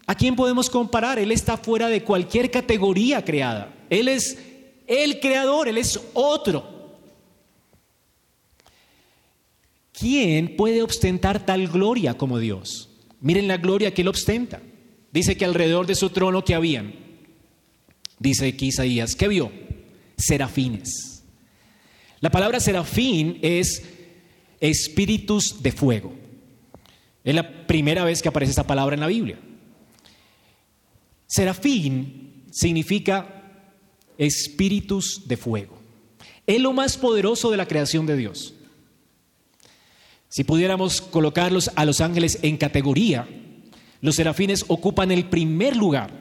[0.07, 1.19] ¿A quién podemos comparar?
[1.19, 3.75] Él está fuera de cualquier categoría creada.
[3.91, 4.39] Él es
[4.87, 6.81] el creador, Él es otro.
[9.93, 12.89] ¿Quién puede ostentar tal gloria como Dios?
[13.21, 14.63] Miren la gloria que Él ostenta.
[15.13, 16.95] Dice que alrededor de su trono que habían,
[18.21, 19.51] dice aquí Isaías, ¿qué vio?
[20.21, 21.25] Serafines.
[22.21, 23.83] La palabra serafín es
[24.61, 26.15] espíritus de fuego.
[27.25, 29.39] Es la primera vez que aparece esta palabra en la Biblia.
[31.27, 33.43] Serafín significa
[34.19, 35.79] espíritus de fuego.
[36.47, 38.55] Es lo más poderoso de la creación de Dios.
[40.29, 43.29] Si pudiéramos colocarlos a los ángeles en categoría,
[44.01, 46.13] los serafines ocupan el primer lugar.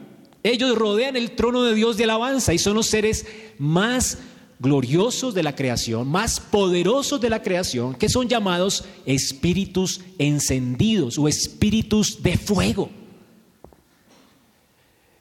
[0.44, 3.26] Ellos rodean el trono de Dios de alabanza y son los seres
[3.58, 4.20] más
[4.60, 11.28] gloriosos de la creación, más poderosos de la creación, que son llamados espíritus encendidos o
[11.28, 12.90] espíritus de fuego.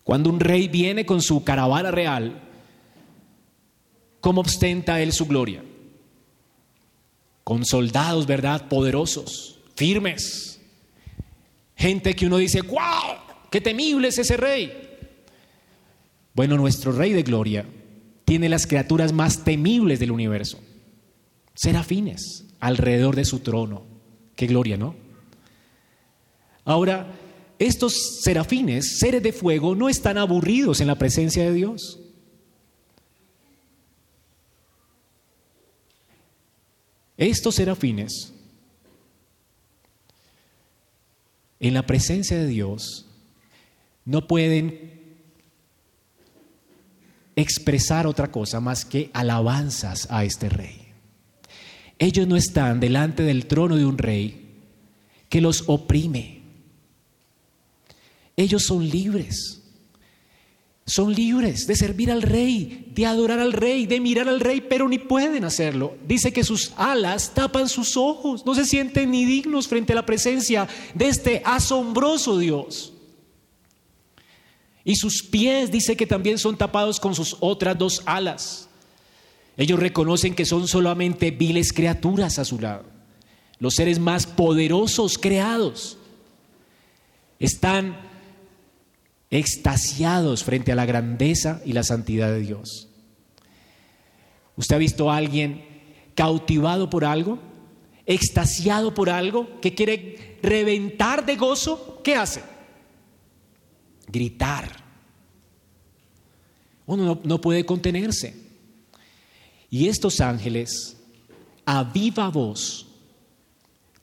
[0.05, 2.49] Cuando un rey viene con su caravana real,
[4.21, 5.63] ¿Cómo ostenta él su gloria?
[7.45, 8.69] Con soldados, ¿verdad?
[8.69, 10.61] Poderosos, firmes.
[11.77, 13.17] Gente que uno dice, ¡wow!
[13.51, 14.88] ¡Qué temible es ese rey!
[16.39, 17.67] Bueno, nuestro rey de gloria
[18.25, 20.61] tiene las criaturas más temibles del universo.
[21.53, 23.83] Serafines alrededor de su trono.
[24.37, 24.95] Qué gloria, ¿no?
[26.65, 27.13] Ahora,
[27.59, 31.99] estos serafines, seres de fuego, no están aburridos en la presencia de Dios.
[37.17, 38.33] Estos serafines,
[41.59, 43.07] en la presencia de Dios,
[44.05, 44.98] no pueden
[47.39, 50.89] expresar otra cosa más que alabanzas a este rey.
[51.99, 54.57] Ellos no están delante del trono de un rey
[55.29, 56.43] que los oprime.
[58.37, 59.63] Ellos son libres.
[60.85, 64.89] Son libres de servir al rey, de adorar al rey, de mirar al rey, pero
[64.89, 65.97] ni pueden hacerlo.
[66.09, 70.07] Dice que sus alas tapan sus ojos, no se sienten ni dignos frente a la
[70.07, 72.95] presencia de este asombroso Dios.
[74.89, 78.71] Y sus pies dice que también son tapados con sus otras dos alas.
[79.59, 82.87] Ellos reconocen que son solamente viles criaturas a su lado,
[83.59, 85.99] los seres más poderosos creados.
[87.39, 87.99] Están
[89.31, 92.89] extasiados frente a la grandeza y la santidad de Dios.
[94.57, 95.67] ¿Usted ha visto a alguien
[96.15, 97.39] cautivado por algo?
[98.07, 99.61] ¿Extasiado por algo?
[99.61, 102.01] ¿Que quiere reventar de gozo?
[102.03, 102.41] ¿Qué hace?
[104.09, 104.85] Gritar.
[106.87, 108.35] Uno no, puede contenerse.
[109.71, 110.97] Y estos ángeles,
[111.67, 112.87] a viva voz,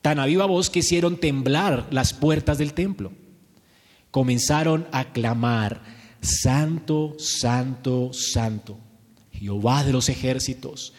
[0.00, 3.12] tan a viva voz que hicieron temblar las puertas del templo
[4.16, 5.82] comenzaron a clamar,
[6.22, 8.78] Santo, Santo, Santo,
[9.30, 10.94] Jehová de los ejércitos,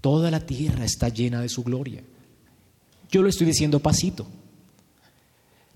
[0.00, 2.04] toda la tierra está llena de su gloria.
[3.10, 4.28] Yo lo estoy diciendo pasito,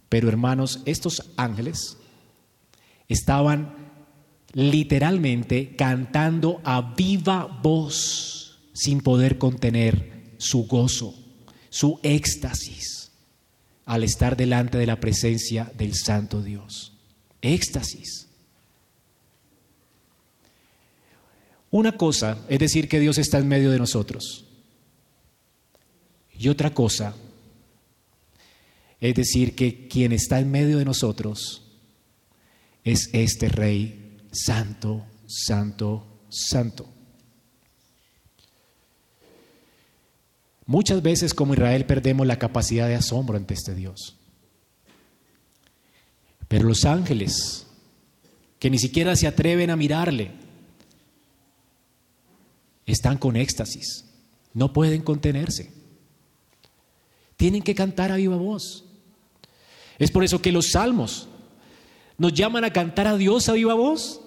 [0.08, 1.96] pero hermanos, estos ángeles
[3.08, 3.74] estaban
[4.52, 11.14] literalmente cantando a viva voz sin poder contener su gozo,
[11.70, 13.10] su éxtasis
[13.84, 16.92] al estar delante de la presencia del Santo Dios.
[17.40, 18.28] Éxtasis.
[21.70, 24.44] Una cosa es decir que Dios está en medio de nosotros.
[26.38, 27.14] Y otra cosa
[29.00, 31.67] es decir que quien está en medio de nosotros
[32.84, 36.88] es este Rey Santo, Santo, Santo.
[40.66, 44.16] Muchas veces como Israel perdemos la capacidad de asombro ante este Dios.
[46.46, 47.66] Pero los ángeles,
[48.58, 50.32] que ni siquiera se atreven a mirarle,
[52.86, 54.04] están con éxtasis,
[54.54, 55.72] no pueden contenerse.
[57.36, 58.84] Tienen que cantar a viva voz.
[59.98, 61.28] Es por eso que los salmos
[62.18, 64.20] nos llaman a cantar a Dios a viva voz.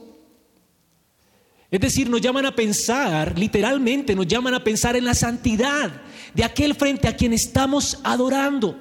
[1.70, 6.02] Es decir, nos llaman a pensar, literalmente nos llaman a pensar en la santidad
[6.34, 8.78] de aquel frente a quien estamos adorando.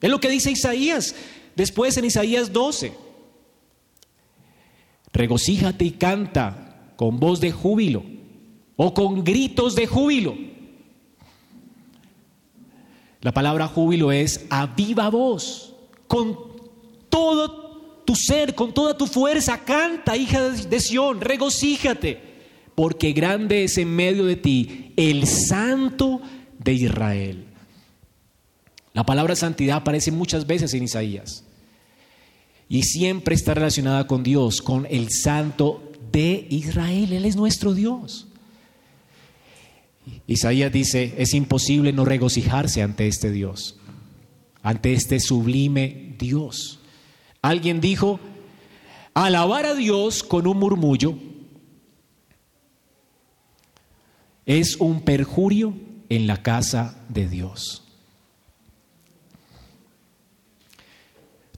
[0.00, 1.14] Es lo que dice Isaías
[1.54, 2.92] después en Isaías 12.
[5.12, 8.04] Regocíjate y canta con voz de júbilo
[8.76, 10.36] o con gritos de júbilo.
[13.20, 15.74] La palabra júbilo es a viva voz,
[16.06, 16.38] con
[17.08, 17.67] todo
[18.08, 22.18] tu ser, con toda tu fuerza, canta, hija de Sión, regocíjate
[22.74, 26.22] porque grande es en medio de ti el santo
[26.58, 27.44] de Israel.
[28.94, 31.44] La palabra santidad aparece muchas veces en Isaías
[32.66, 37.12] y siempre está relacionada con Dios, con el santo de Israel.
[37.12, 38.26] Él es nuestro Dios.
[40.26, 43.76] Isaías dice, es imposible no regocijarse ante este Dios,
[44.62, 46.77] ante este sublime Dios.
[47.48, 48.20] Alguien dijo,
[49.14, 51.14] alabar a Dios con un murmullo
[54.44, 55.72] es un perjurio
[56.10, 57.84] en la casa de Dios.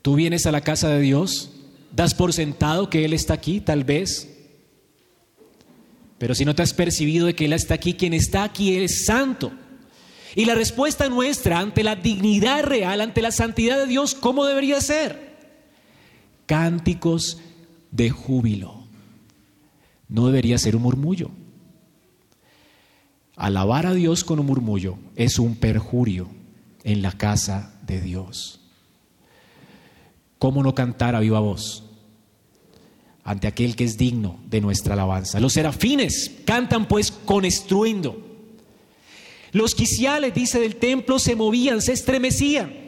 [0.01, 1.51] Tú vienes a la casa de Dios,
[1.91, 4.33] das por sentado que Él está aquí, tal vez,
[6.19, 9.07] pero si no te has percibido de que Él está aquí, quien está aquí es
[9.07, 9.51] santo.
[10.37, 14.81] Y la respuesta nuestra ante la dignidad real, ante la santidad de Dios, ¿cómo debería
[14.81, 15.30] ser?
[16.51, 17.39] Cánticos
[17.93, 18.83] de júbilo.
[20.09, 21.31] No debería ser un murmullo.
[23.37, 26.29] Alabar a Dios con un murmullo es un perjurio
[26.83, 28.59] en la casa de Dios.
[30.41, 31.85] ¿Cómo no cantar a viva voz
[33.23, 35.39] ante aquel que es digno de nuestra alabanza?
[35.39, 38.27] Los serafines cantan pues con estruendo.
[39.53, 42.80] Los quiciales, dice del templo, se movían, se estremecían.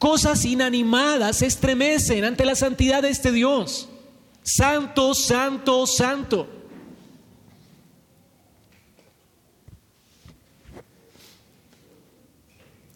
[0.00, 3.86] Cosas inanimadas se estremecen ante la santidad de este Dios.
[4.42, 6.48] Santo, santo, santo.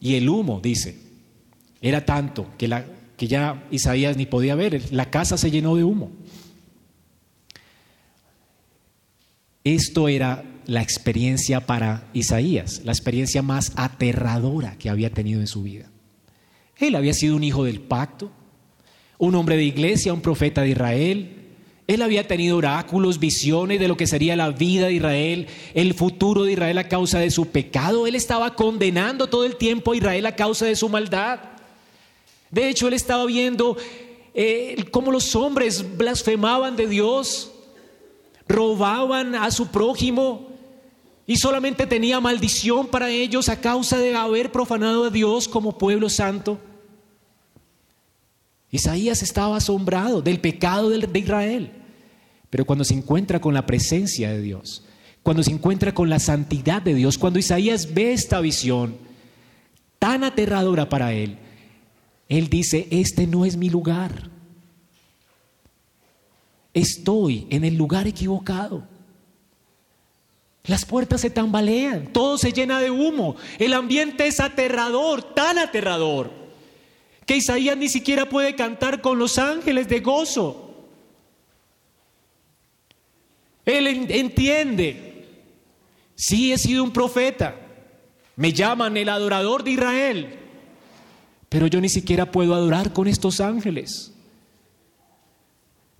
[0.00, 0.98] Y el humo, dice,
[1.82, 2.86] era tanto que, la,
[3.18, 4.90] que ya Isaías ni podía ver.
[4.90, 6.10] La casa se llenó de humo.
[9.62, 15.64] Esto era la experiencia para Isaías, la experiencia más aterradora que había tenido en su
[15.64, 15.90] vida.
[16.88, 18.30] Él había sido un hijo del pacto,
[19.18, 21.36] un hombre de iglesia, un profeta de Israel.
[21.86, 26.44] Él había tenido oráculos, visiones de lo que sería la vida de Israel, el futuro
[26.44, 28.06] de Israel a causa de su pecado.
[28.06, 31.40] Él estaba condenando todo el tiempo a Israel a causa de su maldad.
[32.50, 33.76] De hecho, él estaba viendo
[34.34, 37.52] eh, cómo los hombres blasfemaban de Dios,
[38.48, 40.48] robaban a su prójimo
[41.26, 46.08] y solamente tenía maldición para ellos a causa de haber profanado a Dios como pueblo
[46.08, 46.58] santo.
[48.74, 51.70] Isaías estaba asombrado del pecado de Israel,
[52.50, 54.84] pero cuando se encuentra con la presencia de Dios,
[55.22, 58.96] cuando se encuentra con la santidad de Dios, cuando Isaías ve esta visión
[60.00, 61.38] tan aterradora para él,
[62.28, 64.28] él dice, este no es mi lugar.
[66.72, 68.88] Estoy en el lugar equivocado.
[70.64, 76.43] Las puertas se tambalean, todo se llena de humo, el ambiente es aterrador, tan aterrador,
[77.26, 80.60] que Isaías ni siquiera puede cantar con los ángeles de gozo.
[83.64, 85.26] Él entiende,
[86.14, 87.56] sí he sido un profeta,
[88.36, 90.38] me llaman el adorador de Israel,
[91.48, 94.12] pero yo ni siquiera puedo adorar con estos ángeles.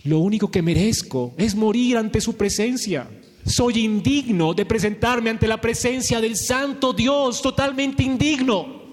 [0.03, 3.09] Lo único que merezco es morir ante su presencia.
[3.47, 8.84] Soy indigno de presentarme ante la presencia del Santo Dios, totalmente indigno.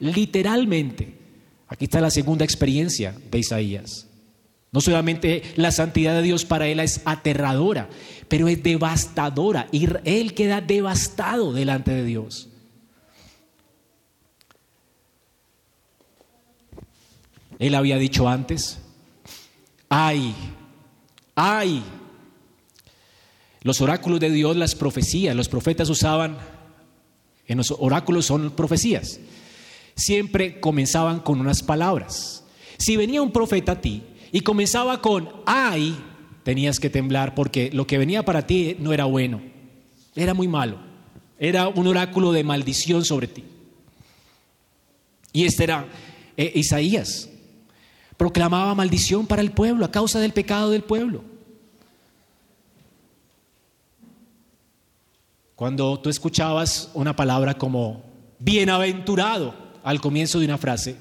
[0.00, 1.14] Literalmente,
[1.68, 4.06] aquí está la segunda experiencia de Isaías.
[4.72, 7.88] No solamente la santidad de Dios para él es aterradora,
[8.28, 9.68] pero es devastadora.
[9.72, 12.48] Y él queda devastado delante de Dios.
[17.58, 18.78] Él había dicho antes,
[19.90, 20.34] ay,
[21.34, 21.82] ay.
[23.62, 26.38] Los oráculos de Dios, las profecías, los profetas usaban,
[27.46, 29.20] en los oráculos son profecías,
[30.00, 32.44] siempre comenzaban con unas palabras.
[32.78, 35.96] Si venía un profeta a ti y comenzaba con ay,
[36.42, 39.42] tenías que temblar porque lo que venía para ti no era bueno,
[40.16, 40.78] era muy malo,
[41.38, 43.44] era un oráculo de maldición sobre ti.
[45.32, 45.86] Y este era
[46.36, 47.28] eh, Isaías
[48.20, 51.24] proclamaba maldición para el pueblo a causa del pecado del pueblo.
[55.56, 58.02] Cuando tú escuchabas una palabra como
[58.38, 60.96] bienaventurado al comienzo de una frase,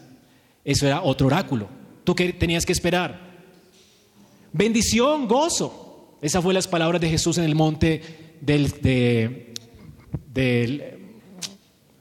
[0.63, 1.67] eso era otro oráculo.
[2.03, 3.29] ¿Tú qué tenías que esperar?
[4.51, 6.17] Bendición, gozo.
[6.21, 9.53] Esas fueron las palabras de Jesús en el monte del, del,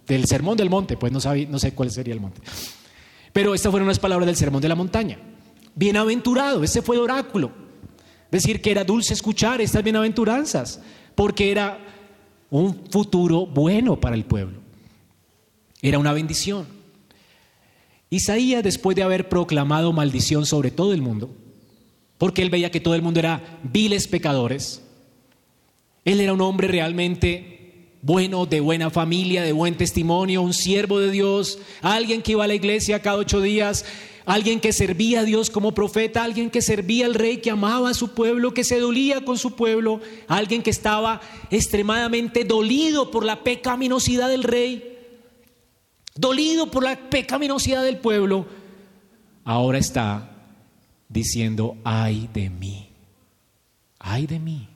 [0.07, 2.41] del sermón del monte, pues no, no sé cuál sería el monte.
[3.33, 5.18] Pero estas fueron las palabras del sermón de la montaña.
[5.74, 7.53] Bienaventurado, ese fue el oráculo.
[8.31, 10.81] Decir que era dulce escuchar estas bienaventuranzas,
[11.14, 11.79] porque era
[12.51, 14.68] un futuro bueno para el pueblo.
[15.83, 16.66] Era una bendición.
[18.11, 21.31] Isaías, después de haber proclamado maldición sobre todo el mundo,
[22.16, 24.83] porque él veía que todo el mundo era viles pecadores,
[26.05, 27.59] él era un hombre realmente
[28.01, 32.49] bueno, de buena familia, de buen testimonio, un siervo de Dios, alguien que iba a
[32.49, 33.85] la iglesia cada ocho días,
[34.24, 37.95] alguien que servía a Dios como profeta, alguien que servía al rey, que amaba a
[37.95, 41.20] su pueblo, que se dolía con su pueblo, alguien que estaba
[41.51, 44.97] extremadamente dolido por la pecaminosidad del rey,
[46.19, 48.47] dolido por la pecaminosidad del pueblo,
[49.45, 50.31] ahora está
[51.09, 52.91] diciendo, ay de mí,
[54.01, 54.69] ay de mí.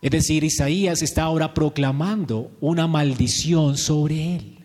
[0.00, 4.58] Es decir, Isaías está ahora proclamando una maldición sobre él.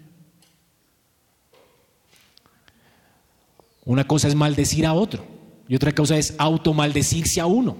[3.85, 5.25] Una cosa es maldecir a otro
[5.67, 7.75] y otra cosa es automaldecirse a uno.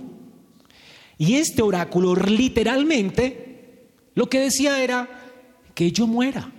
[1.20, 5.23] Y este oráculo literalmente lo que decía era
[5.74, 6.52] que yo muera.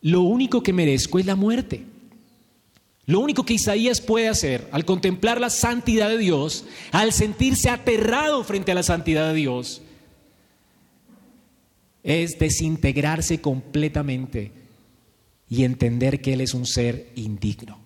[0.00, 1.84] Lo único que merezco es la muerte.
[3.06, 8.44] Lo único que Isaías puede hacer al contemplar la santidad de Dios, al sentirse aterrado
[8.44, 9.82] frente a la santidad de Dios,
[12.04, 14.52] es desintegrarse completamente
[15.48, 17.78] y entender que Él es un ser indigno.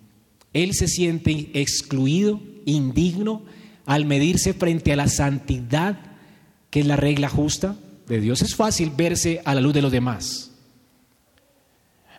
[0.53, 3.43] Él se siente excluido, indigno,
[3.85, 5.99] al medirse frente a la santidad,
[6.69, 7.77] que es la regla justa
[8.07, 8.41] de Dios.
[8.41, 10.51] Es fácil verse a la luz de los demás.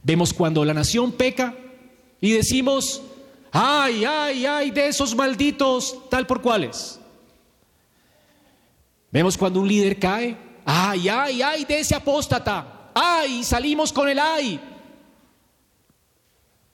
[0.03, 1.55] Vemos cuando la nación peca
[2.21, 3.03] y decimos,
[3.51, 7.01] ay, ay, ay, de esos malditos tal por cuales.
[9.11, 14.19] Vemos cuando un líder cae, ay, ay, ay, de ese apóstata, ay, salimos con el
[14.19, 14.61] ay.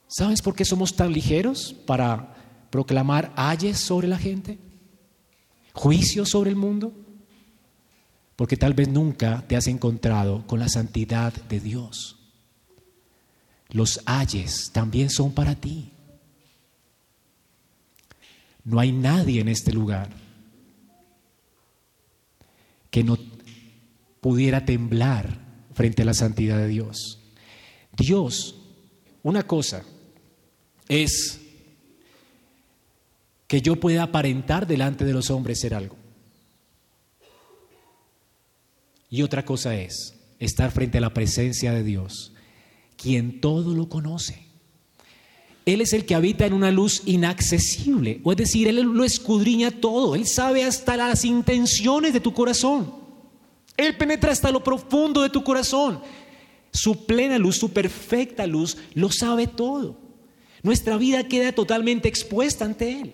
[0.06, 2.34] ¿Sabes por qué somos tan ligeros para
[2.70, 4.58] proclamar ayes sobre la gente?
[5.72, 6.92] ¿Juicios sobre el mundo?
[8.36, 12.18] Porque tal vez nunca te has encontrado con la santidad de Dios.
[13.70, 15.92] Los ayes también son para ti.
[18.64, 20.08] No hay nadie en este lugar
[22.90, 23.18] que no
[24.20, 25.38] pudiera temblar
[25.74, 27.20] frente a la santidad de Dios.
[27.96, 28.56] Dios,
[29.22, 29.84] una cosa
[30.88, 31.40] es
[33.46, 35.96] que yo pueda aparentar delante de los hombres ser algo.
[39.14, 42.32] Y otra cosa es estar frente a la presencia de Dios,
[42.96, 44.44] quien todo lo conoce.
[45.66, 49.70] Él es el que habita en una luz inaccesible, o es decir, Él lo escudriña
[49.70, 52.92] todo, Él sabe hasta las intenciones de tu corazón,
[53.76, 56.00] Él penetra hasta lo profundo de tu corazón.
[56.72, 59.96] Su plena luz, su perfecta luz, lo sabe todo.
[60.64, 63.12] Nuestra vida queda totalmente expuesta ante Él.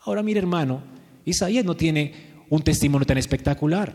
[0.00, 0.80] Ahora mire hermano,
[1.26, 3.94] Isaías no tiene un testimonio tan espectacular.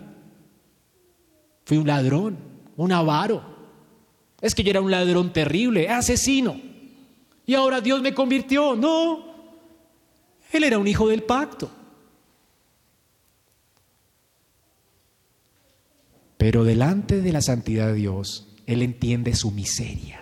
[1.65, 2.37] Fui un ladrón,
[2.75, 3.53] un avaro,
[4.43, 6.59] es que yo era un ladrón terrible, asesino.
[7.45, 8.75] Y ahora Dios me convirtió.
[8.75, 9.25] No,
[10.51, 11.71] él era un hijo del pacto.
[16.37, 20.21] Pero delante de la santidad de Dios, él entiende su miseria.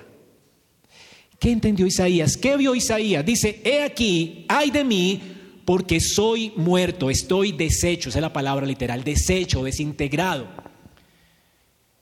[1.39, 2.37] ¿Qué entendió Isaías?
[2.37, 3.25] ¿Qué vio Isaías?
[3.25, 5.19] Dice, he aquí, ay de mí,
[5.65, 10.47] porque soy muerto, estoy deshecho, esa es la palabra literal, deshecho, desintegrado.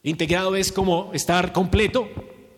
[0.03, 2.07] Integrado es como estar completo,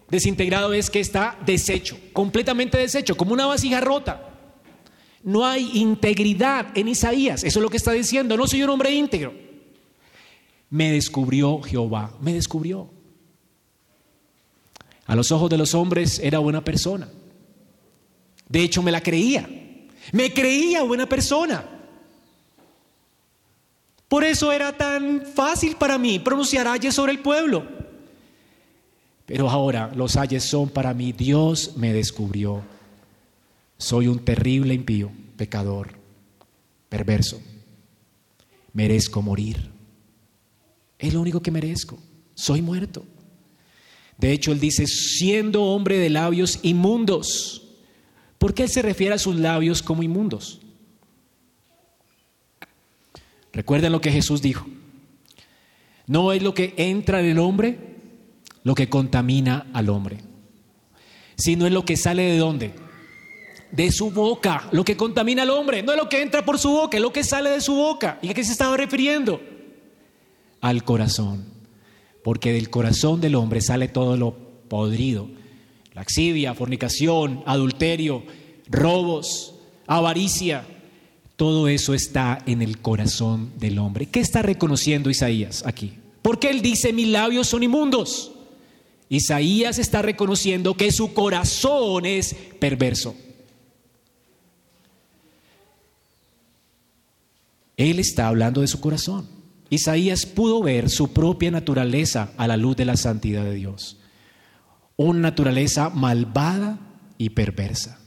[0.09, 4.29] desintegrado es que está deshecho, completamente deshecho, como una vasija rota.
[5.23, 8.91] No hay integridad en Isaías, eso es lo que está diciendo, no soy un hombre
[8.91, 9.33] íntegro.
[10.69, 12.89] Me descubrió Jehová, me descubrió.
[15.05, 17.09] A los ojos de los hombres era buena persona.
[18.47, 19.49] De hecho, me la creía.
[20.11, 21.63] Me creía buena persona.
[24.07, 27.65] Por eso era tan fácil para mí pronunciar ayes sobre el pueblo.
[29.25, 31.13] Pero ahora los ayes son para mí.
[31.13, 32.61] Dios me descubrió.
[33.77, 35.93] Soy un terrible impío, pecador,
[36.89, 37.41] perverso.
[38.73, 39.71] Merezco morir.
[40.99, 41.97] Es lo único que merezco.
[42.35, 43.05] Soy muerto.
[44.17, 47.70] De hecho, él dice, siendo hombre de labios inmundos.
[48.41, 50.61] ¿Por qué él se refiere a sus labios como inmundos?
[53.53, 54.65] Recuerden lo que Jesús dijo.
[56.07, 57.77] No es lo que entra en el hombre
[58.63, 60.21] lo que contamina al hombre,
[61.35, 62.73] sino es lo que sale de dónde?
[63.71, 66.71] De su boca, lo que contamina al hombre, no es lo que entra por su
[66.71, 68.17] boca, es lo que sale de su boca.
[68.23, 69.39] ¿Y a qué se estaba refiriendo?
[70.61, 71.45] Al corazón,
[72.23, 74.33] porque del corazón del hombre sale todo lo
[74.67, 75.29] podrido,
[75.93, 78.23] laxivia, fornicación, adulterio,
[78.69, 79.55] robos,
[79.87, 80.65] avaricia,
[81.35, 84.05] todo eso está en el corazón del hombre.
[84.05, 85.93] ¿Qué está reconociendo Isaías aquí?
[86.21, 88.31] Porque él dice, mis labios son inmundos.
[89.09, 93.15] Isaías está reconociendo que su corazón es perverso.
[97.75, 99.27] Él está hablando de su corazón.
[99.71, 103.97] Isaías pudo ver su propia naturaleza a la luz de la santidad de Dios.
[105.03, 106.77] Una naturaleza malvada
[107.17, 107.97] y perversa.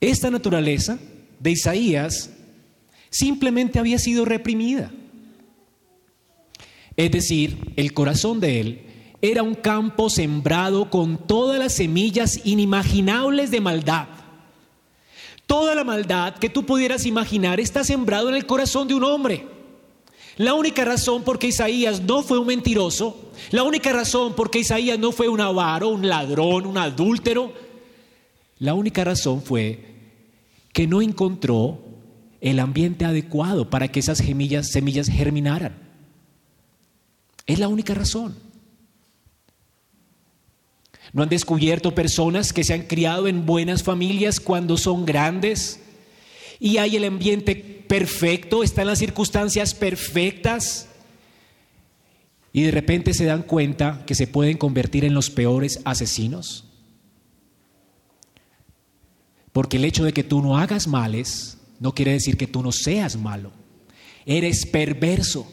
[0.00, 0.98] Esta naturaleza
[1.38, 2.30] de Isaías
[3.10, 4.90] simplemente había sido reprimida.
[6.96, 8.86] Es decir, el corazón de él
[9.22, 14.08] era un campo sembrado con todas las semillas inimaginables de maldad.
[15.46, 19.53] Toda la maldad que tú pudieras imaginar está sembrado en el corazón de un hombre.
[20.36, 24.60] La única razón por qué Isaías no fue un mentiroso, la única razón por qué
[24.60, 27.52] Isaías no fue un avaro, un ladrón, un adúltero,
[28.58, 29.94] la única razón fue
[30.72, 31.78] que no encontró
[32.40, 35.74] el ambiente adecuado para que esas semillas, semillas germinaran.
[37.46, 38.34] Es la única razón.
[41.12, 45.80] ¿No han descubierto personas que se han criado en buenas familias cuando son grandes
[46.58, 50.88] y hay el ambiente perfecto, están las circunstancias perfectas
[52.52, 56.64] y de repente se dan cuenta que se pueden convertir en los peores asesinos?
[59.52, 62.72] Porque el hecho de que tú no hagas males no quiere decir que tú no
[62.72, 63.52] seas malo.
[64.26, 65.50] Eres perverso.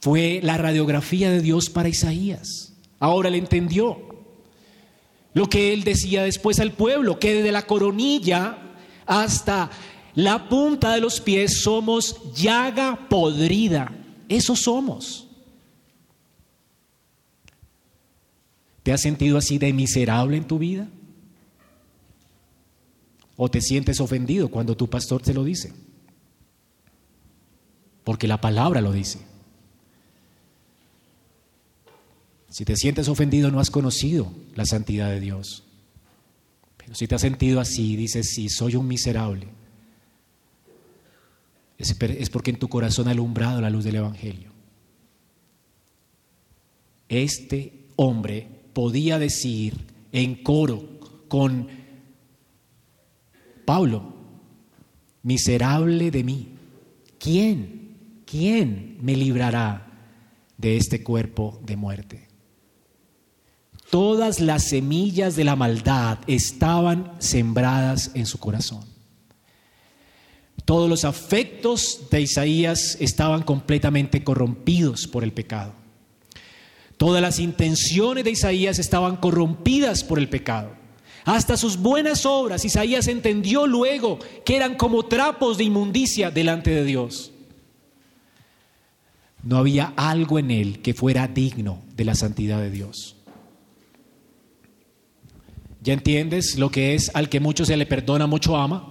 [0.00, 2.74] Fue la radiografía de Dios para Isaías.
[2.98, 4.10] Ahora le entendió
[5.32, 8.58] lo que él decía después al pueblo, que desde la coronilla
[9.06, 9.70] hasta
[10.22, 13.90] la punta de los pies somos llaga podrida.
[14.28, 15.26] Eso somos.
[18.82, 20.88] ¿Te has sentido así de miserable en tu vida?
[23.36, 25.72] ¿O te sientes ofendido cuando tu pastor te lo dice?
[28.04, 29.20] Porque la palabra lo dice.
[32.50, 35.64] Si te sientes ofendido no has conocido la santidad de Dios.
[36.76, 39.46] Pero si te has sentido así, dices, sí, soy un miserable,
[41.80, 44.50] es porque en tu corazón ha alumbrado la luz del Evangelio.
[47.08, 51.68] Este hombre podía decir en coro con
[53.64, 54.14] Pablo,
[55.22, 56.48] miserable de mí,
[57.18, 59.86] ¿quién, quién me librará
[60.56, 62.28] de este cuerpo de muerte?
[63.90, 68.89] Todas las semillas de la maldad estaban sembradas en su corazón.
[70.70, 75.72] Todos los afectos de Isaías estaban completamente corrompidos por el pecado.
[76.96, 80.70] Todas las intenciones de Isaías estaban corrompidas por el pecado.
[81.24, 86.84] Hasta sus buenas obras, Isaías entendió luego que eran como trapos de inmundicia delante de
[86.84, 87.32] Dios.
[89.42, 93.16] No había algo en él que fuera digno de la santidad de Dios.
[95.82, 98.89] ¿Ya entiendes lo que es al que mucho se le perdona, mucho ama?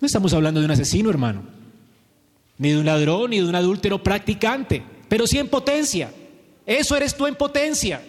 [0.00, 1.42] No estamos hablando de un asesino, hermano,
[2.56, 6.12] ni de un ladrón, ni de un adúltero practicante, pero sí en potencia.
[6.64, 8.02] Eso eres tú en potencia.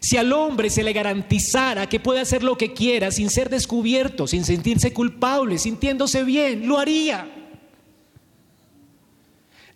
[0.00, 4.26] Si al hombre se le garantizara que puede hacer lo que quiera sin ser descubierto,
[4.26, 7.30] sin sentirse culpable, sintiéndose bien, lo haría.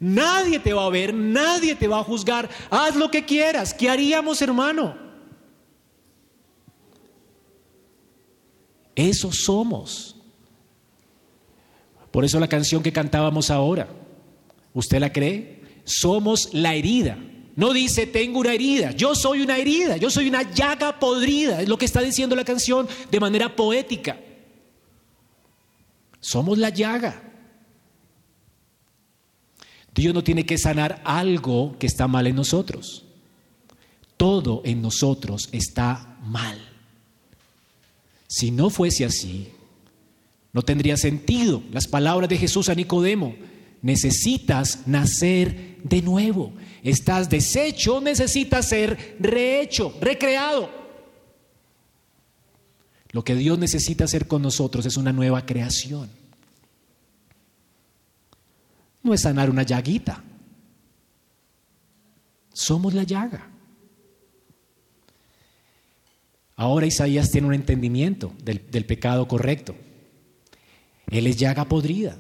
[0.00, 2.50] Nadie te va a ver, nadie te va a juzgar.
[2.70, 3.72] Haz lo que quieras.
[3.72, 4.96] ¿Qué haríamos, hermano?
[8.96, 10.15] Eso somos.
[12.16, 13.90] Por eso la canción que cantábamos ahora,
[14.72, 15.60] ¿usted la cree?
[15.84, 17.18] Somos la herida.
[17.56, 21.68] No dice tengo una herida, yo soy una herida, yo soy una llaga podrida, es
[21.68, 24.18] lo que está diciendo la canción de manera poética.
[26.18, 27.22] Somos la llaga.
[29.94, 33.04] Dios no tiene que sanar algo que está mal en nosotros.
[34.16, 36.58] Todo en nosotros está mal.
[38.26, 39.52] Si no fuese así,
[40.56, 43.36] no tendría sentido las palabras de Jesús a Nicodemo.
[43.82, 46.52] Necesitas nacer de nuevo.
[46.82, 50.68] Estás deshecho, necesitas ser rehecho, recreado.
[53.12, 56.10] Lo que Dios necesita hacer con nosotros es una nueva creación
[59.06, 60.22] no es sanar una llaguita.
[62.52, 63.48] Somos la llaga.
[66.56, 69.76] Ahora Isaías tiene un entendimiento del, pecado correcto.
[71.10, 72.16] Él es llaga podrida.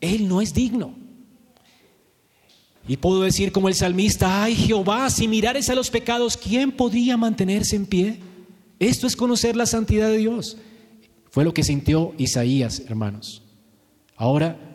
[0.00, 0.94] Él no es digno.
[2.86, 7.16] Y puedo decir como el salmista, ay Jehová, si mirares a los pecados, ¿quién podría
[7.16, 8.18] mantenerse en pie?
[8.78, 10.58] Esto es conocer la santidad de Dios.
[11.30, 13.42] Fue lo que sintió Isaías, hermanos.
[14.16, 14.74] Ahora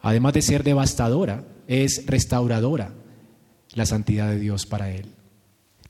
[0.00, 2.94] además de ser devastadora, es restauradora
[3.74, 5.06] la santidad de Dios para él.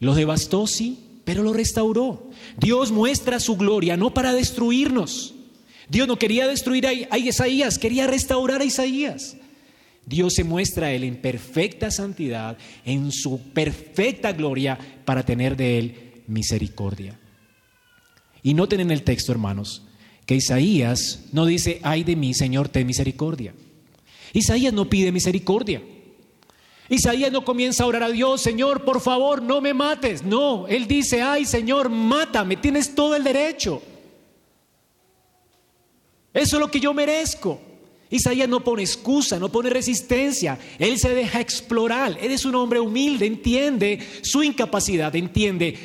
[0.00, 2.30] Lo devastó, sí, pero lo restauró.
[2.58, 5.34] Dios muestra su gloria no para destruirnos.
[5.88, 9.36] Dios no quería destruir a Isaías, quería restaurar a Isaías.
[10.04, 15.78] Dios se muestra a él en perfecta santidad, en su perfecta gloria, para tener de
[15.78, 15.94] él
[16.26, 17.18] misericordia.
[18.42, 19.82] Y noten en el texto, hermanos,
[20.24, 23.54] que Isaías no dice, ay de mí, Señor, ten misericordia.
[24.32, 25.82] Isaías no pide misericordia.
[26.90, 30.22] Isaías no comienza a orar a Dios, Señor, por favor, no me mates.
[30.22, 33.82] No, él dice, ay Señor, mátame, tienes todo el derecho.
[36.38, 37.60] Eso es lo que yo merezco.
[38.10, 42.16] Isaías no pone excusa, no pone resistencia, él se deja explorar.
[42.20, 45.76] Él es un hombre humilde, entiende su incapacidad, entiende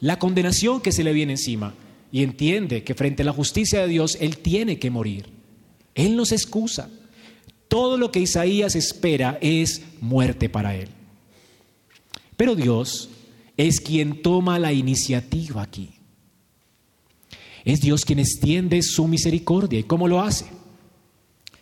[0.00, 1.74] la condenación que se le viene encima
[2.10, 5.26] y entiende que frente a la justicia de Dios él tiene que morir.
[5.94, 6.90] Él no se excusa.
[7.68, 10.88] Todo lo que Isaías espera es muerte para él.
[12.36, 13.10] Pero Dios
[13.56, 15.90] es quien toma la iniciativa aquí.
[17.64, 19.78] Es Dios quien extiende su misericordia.
[19.78, 20.46] ¿Y cómo lo hace?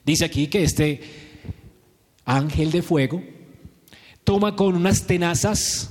[0.05, 1.01] Dice aquí que este
[2.25, 3.23] ángel de fuego
[4.25, 5.91] toma con unas tenazas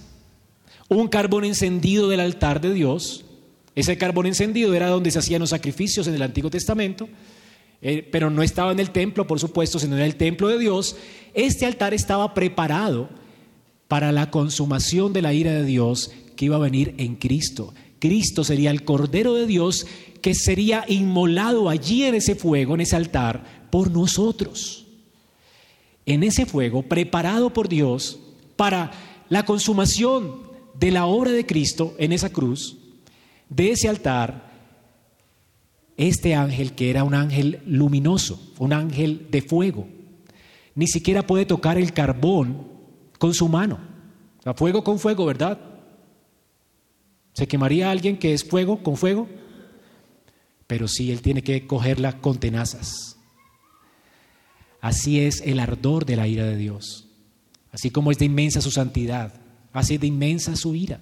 [0.89, 3.23] un carbón encendido del altar de Dios.
[3.75, 7.07] Ese carbón encendido era donde se hacían los sacrificios en el Antiguo Testamento
[7.81, 10.95] eh, pero no estaba en el templo, por supuesto, sino en el templo de Dios,
[11.33, 13.09] este altar estaba preparado
[13.87, 17.73] para la consumación de la ira de Dios que iba a venir en Cristo.
[18.01, 19.85] Cristo sería el Cordero de Dios
[20.21, 24.87] que sería inmolado allí en ese fuego, en ese altar, por nosotros.
[26.07, 28.19] En ese fuego, preparado por Dios
[28.55, 28.91] para
[29.29, 30.41] la consumación
[30.79, 32.75] de la obra de Cristo en esa cruz,
[33.49, 34.49] de ese altar,
[35.95, 39.87] este ángel que era un ángel luminoso, un ángel de fuego,
[40.73, 42.67] ni siquiera puede tocar el carbón
[43.19, 43.77] con su mano.
[44.43, 45.70] A fuego con fuego, ¿verdad?
[47.33, 49.27] ¿Se quemaría alguien que es fuego con fuego?
[50.67, 53.17] Pero sí, él tiene que cogerla con tenazas.
[54.79, 57.07] Así es el ardor de la ira de Dios.
[57.71, 59.33] Así como es de inmensa su santidad,
[59.71, 60.99] así de inmensa su ira.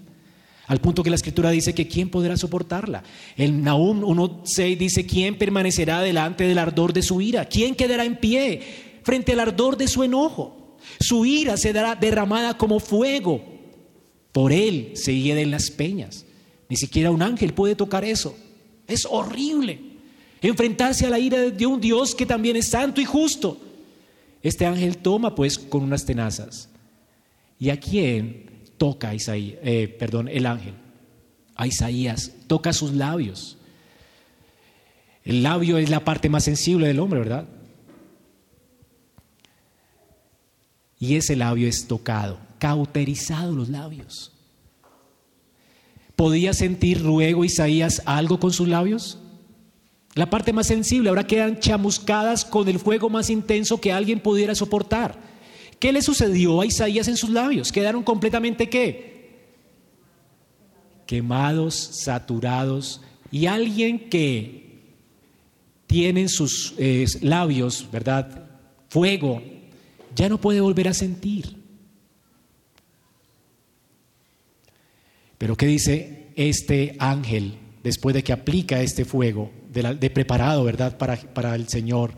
[0.68, 3.04] Al punto que la escritura dice que quién podrá soportarla.
[3.38, 7.46] En Nahum 1.6 dice, ¿quién permanecerá delante del ardor de su ira?
[7.46, 8.62] ¿Quién quedará en pie
[9.02, 10.78] frente al ardor de su enojo?
[11.00, 13.44] Su ira se dará derramada como fuego.
[14.32, 16.26] Por él se hieden las peñas.
[16.70, 18.36] Ni siquiera un ángel puede tocar eso.
[18.88, 19.80] Es horrible.
[20.42, 23.60] Enfrentarse a la ira de un Dios que también es santo y justo.
[24.42, 26.70] Este ángel toma pues con unas tenazas.
[27.60, 28.46] ¿Y a quién
[28.78, 29.60] toca Isaías?
[29.64, 30.74] Eh, perdón, el ángel.
[31.56, 33.58] A Isaías toca sus labios.
[35.26, 37.46] El labio es la parte más sensible del hombre, ¿verdad?
[40.98, 44.32] Y ese labio es tocado, cauterizado los labios.
[46.16, 49.20] ¿Podía sentir luego Isaías algo con sus labios?
[50.16, 54.54] La parte más sensible, ahora quedan chamuscadas con el fuego más intenso que alguien pudiera
[54.54, 55.18] soportar.
[55.80, 57.72] ¿Qué le sucedió a Isaías en sus labios?
[57.72, 59.48] ¿Quedaron completamente qué?
[61.06, 63.02] Quemados, saturados.
[63.32, 64.82] Y alguien que
[65.88, 68.46] tiene en sus eh, labios, ¿verdad?
[68.90, 69.42] Fuego,
[70.16, 71.59] ya no puede volver a sentir.
[75.40, 81.16] Pero ¿qué dice este ángel después de que aplica este fuego de, preparado, ¿verdad?, para,
[81.16, 82.14] para el Señor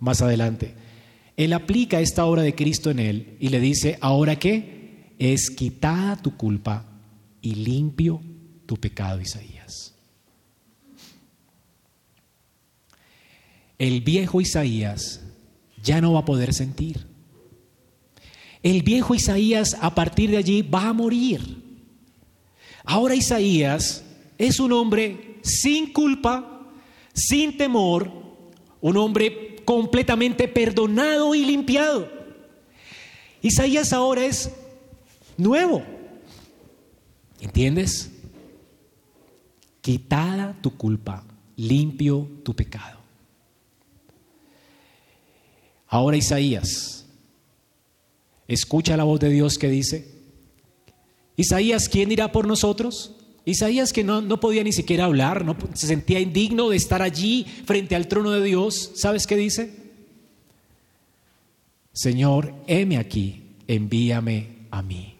[0.00, 0.74] más adelante.
[1.36, 5.12] Él aplica esta obra de Cristo en él y le dice, ¿ahora qué?
[5.18, 6.84] Es quitada tu culpa
[7.40, 8.20] y limpio
[8.66, 9.94] tu pecado, Isaías.
[13.78, 15.22] El viejo Isaías
[15.82, 17.06] ya no va a poder sentir.
[18.62, 21.63] El viejo Isaías a partir de allí va a morir.
[22.84, 24.04] Ahora Isaías
[24.36, 26.68] es un hombre sin culpa,
[27.14, 28.10] sin temor,
[28.80, 32.10] un hombre completamente perdonado y limpiado.
[33.40, 34.50] Isaías ahora es
[35.36, 35.82] nuevo.
[37.40, 38.10] ¿Entiendes?
[39.80, 41.24] Quitada tu culpa,
[41.56, 43.00] limpio tu pecado.
[45.88, 47.06] Ahora Isaías,
[48.48, 50.13] escucha la voz de Dios que dice,
[51.36, 53.16] Isaías, ¿quién irá por nosotros?
[53.44, 57.44] Isaías que no, no, podía ni siquiera hablar, no, se sentía indigno de estar allí
[57.66, 58.92] frente al trono de Dios.
[58.94, 59.84] ¿Sabes qué dice?
[61.92, 65.14] Señor, heme aquí, envíame a mí.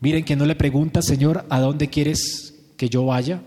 [0.00, 3.42] Miren que no le pregunta, Señor, ¿a dónde quieres que yo vaya?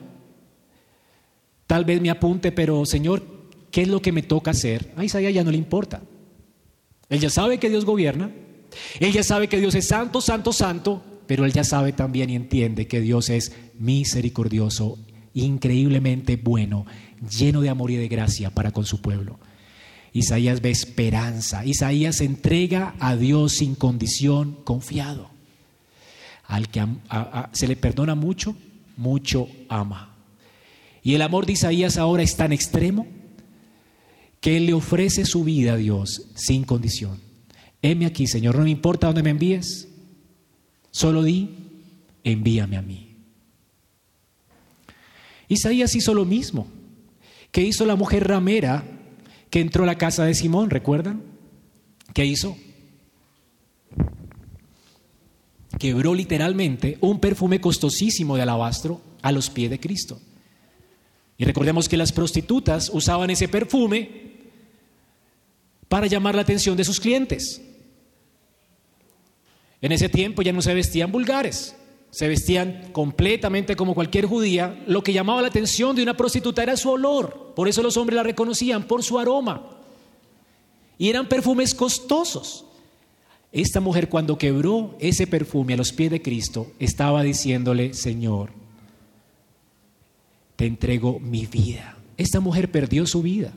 [1.65, 3.23] Tal vez me apunte, pero Señor,
[3.71, 4.91] ¿qué es lo que me toca hacer?
[4.95, 6.01] A Isaías ya no le importa.
[7.09, 8.31] Él ya sabe que Dios gobierna,
[8.99, 12.35] él ya sabe que Dios es santo, santo, santo, pero él ya sabe también y
[12.35, 14.97] entiende que Dios es misericordioso,
[15.33, 16.85] increíblemente bueno,
[17.29, 19.39] lleno de amor y de gracia para con su pueblo.
[20.13, 25.31] Isaías ve esperanza, Isaías entrega a Dios sin condición, confiado.
[26.45, 26.85] Al que
[27.53, 28.55] se le perdona mucho,
[28.95, 30.15] mucho ama.
[31.01, 33.07] Y el amor de Isaías ahora es tan extremo
[34.39, 37.19] que él le ofrece su vida a Dios sin condición.
[37.81, 39.89] Heme aquí, Señor, no me importa dónde me envíes,
[40.93, 41.49] Solo di,
[42.23, 43.17] envíame a mí.
[45.47, 46.67] Isaías hizo lo mismo
[47.51, 48.83] que hizo la mujer ramera
[49.49, 51.23] que entró a la casa de Simón, ¿recuerdan?
[52.13, 52.55] ¿Qué hizo?
[55.79, 60.21] Quebró literalmente un perfume costosísimo de alabastro a los pies de Cristo.
[61.39, 64.33] Y recordemos que las prostitutas usaban ese perfume
[65.89, 67.61] para llamar la atención de sus clientes.
[69.83, 71.75] En ese tiempo ya no se vestían vulgares,
[72.09, 74.81] se vestían completamente como cualquier judía.
[74.87, 78.15] Lo que llamaba la atención de una prostituta era su olor, por eso los hombres
[78.15, 79.69] la reconocían, por su aroma.
[80.97, 82.63] Y eran perfumes costosos.
[83.51, 88.51] Esta mujer cuando quebró ese perfume a los pies de Cristo, estaba diciéndole, Señor,
[90.55, 91.97] te entrego mi vida.
[92.15, 93.51] Esta mujer perdió su vida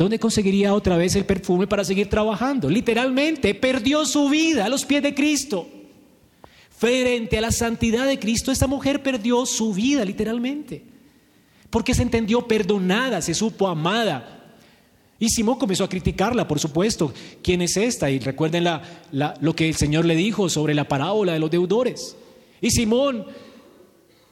[0.00, 2.70] ¿Dónde conseguiría otra vez el perfume para seguir trabajando?
[2.70, 5.68] Literalmente, perdió su vida a los pies de Cristo.
[6.70, 10.82] Frente a la santidad de Cristo, esta mujer perdió su vida, literalmente.
[11.68, 14.56] Porque se entendió perdonada, se supo amada.
[15.18, 17.12] Y Simón comenzó a criticarla, por supuesto.
[17.42, 18.10] ¿Quién es esta?
[18.10, 18.64] Y recuerden
[19.12, 22.16] lo que el Señor le dijo sobre la parábola de los deudores.
[22.62, 23.26] Y Simón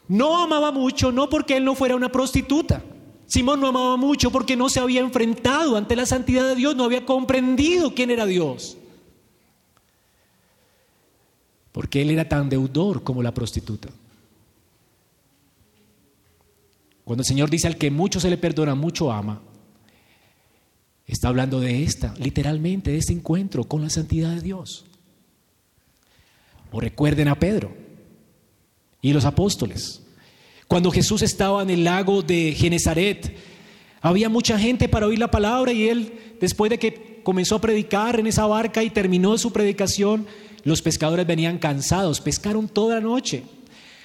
[0.09, 2.83] no amaba mucho, no porque él no fuera una prostituta,
[3.29, 6.85] Simón no amaba mucho porque no se había enfrentado ante la santidad de Dios, no
[6.85, 8.79] había comprendido quién era Dios.
[11.73, 13.91] Porque él era tan deudor como la prostituta.
[17.05, 19.43] Cuando el Señor dice al que mucho se le perdona, mucho ama,
[21.07, 24.87] está hablando de esta, literalmente, de este encuentro con la santidad de Dios.
[26.73, 27.77] O recuerden a Pedro
[29.03, 30.03] y los apóstoles.
[30.69, 33.35] Cuando Jesús estaba en el lago de Genezaret,
[34.03, 38.21] había mucha gente para oír la palabra y él, después de que comenzó a predicar
[38.21, 40.27] en esa barca y terminó su predicación,
[40.65, 43.45] los pescadores venían cansados, pescaron toda la noche.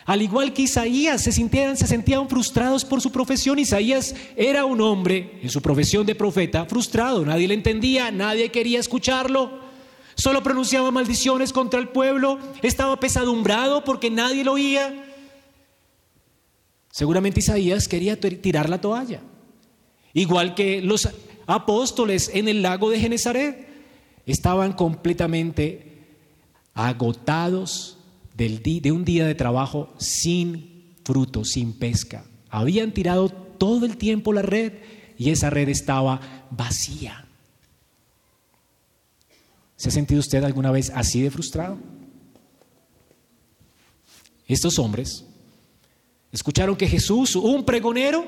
[0.05, 1.99] Al igual que Isaías, se, sentían, se
[2.29, 3.59] frustrados por su profesión.
[3.59, 7.25] Isaías era un hombre, en su profesión de profeta, frustrado.
[7.25, 9.63] Nadie le entendía, nadie quería escucharlo.
[10.15, 12.39] Solo pronunciaba maldiciones contra el pueblo.
[12.61, 15.12] Estaba pesadumbrado porque nadie lo oía.
[16.93, 19.19] Seguramente Isaías quería tirar la toalla.
[20.13, 21.09] Igual que los
[21.47, 23.67] apóstoles en el lago de Genezaret
[24.27, 26.05] estaban completamente
[26.75, 27.97] agotados
[28.35, 32.25] de un día de trabajo sin fruto, sin pesca.
[32.51, 34.73] Habían tirado todo el tiempo la red
[35.17, 37.25] y esa red estaba vacía.
[39.77, 41.79] ¿Se ha sentido usted alguna vez así de frustrado?
[44.47, 45.25] Estos hombres
[46.33, 48.25] Escucharon que Jesús, un pregonero,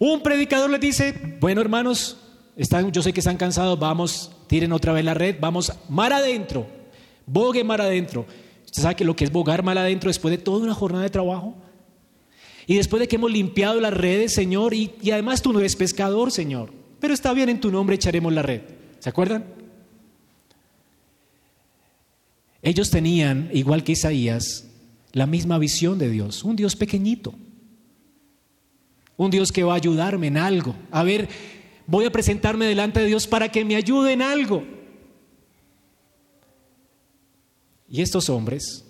[0.00, 2.16] un predicador les dice, bueno hermanos,
[2.56, 6.66] están, yo sé que están cansados, vamos, tiren otra vez la red, vamos mar adentro,
[7.24, 8.26] bogue mar adentro.
[8.64, 11.10] Usted sabe que lo que es bogar mar adentro después de toda una jornada de
[11.10, 11.54] trabajo.
[12.66, 15.76] Y después de que hemos limpiado las redes, Señor, y, y además tú no eres
[15.76, 18.62] pescador, Señor, pero está bien, en tu nombre echaremos la red.
[18.98, 19.44] ¿Se acuerdan?
[22.60, 24.69] Ellos tenían, igual que Isaías,
[25.12, 27.34] la misma visión de Dios, un Dios pequeñito,
[29.16, 30.74] un Dios que va a ayudarme en algo.
[30.90, 31.28] A ver,
[31.86, 34.64] voy a presentarme delante de Dios para que me ayude en algo.
[37.88, 38.84] Y estos hombres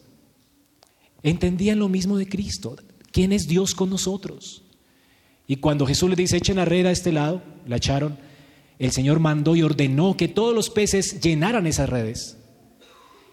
[1.23, 2.77] entendían lo mismo de Cristo.
[3.13, 4.63] ¿Quién es Dios con nosotros?
[5.47, 8.19] Y cuando Jesús les dice, echen la red a este lado, la echaron,
[8.79, 12.40] el Señor mandó y ordenó que todos los peces llenaran esas redes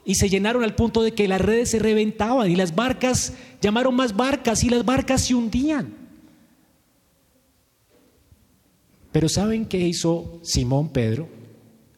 [0.07, 3.93] y se llenaron al punto de que las redes se reventaban y las barcas llamaron
[3.93, 5.93] más barcas y las barcas se hundían.
[9.11, 11.27] Pero ¿saben qué hizo Simón Pedro?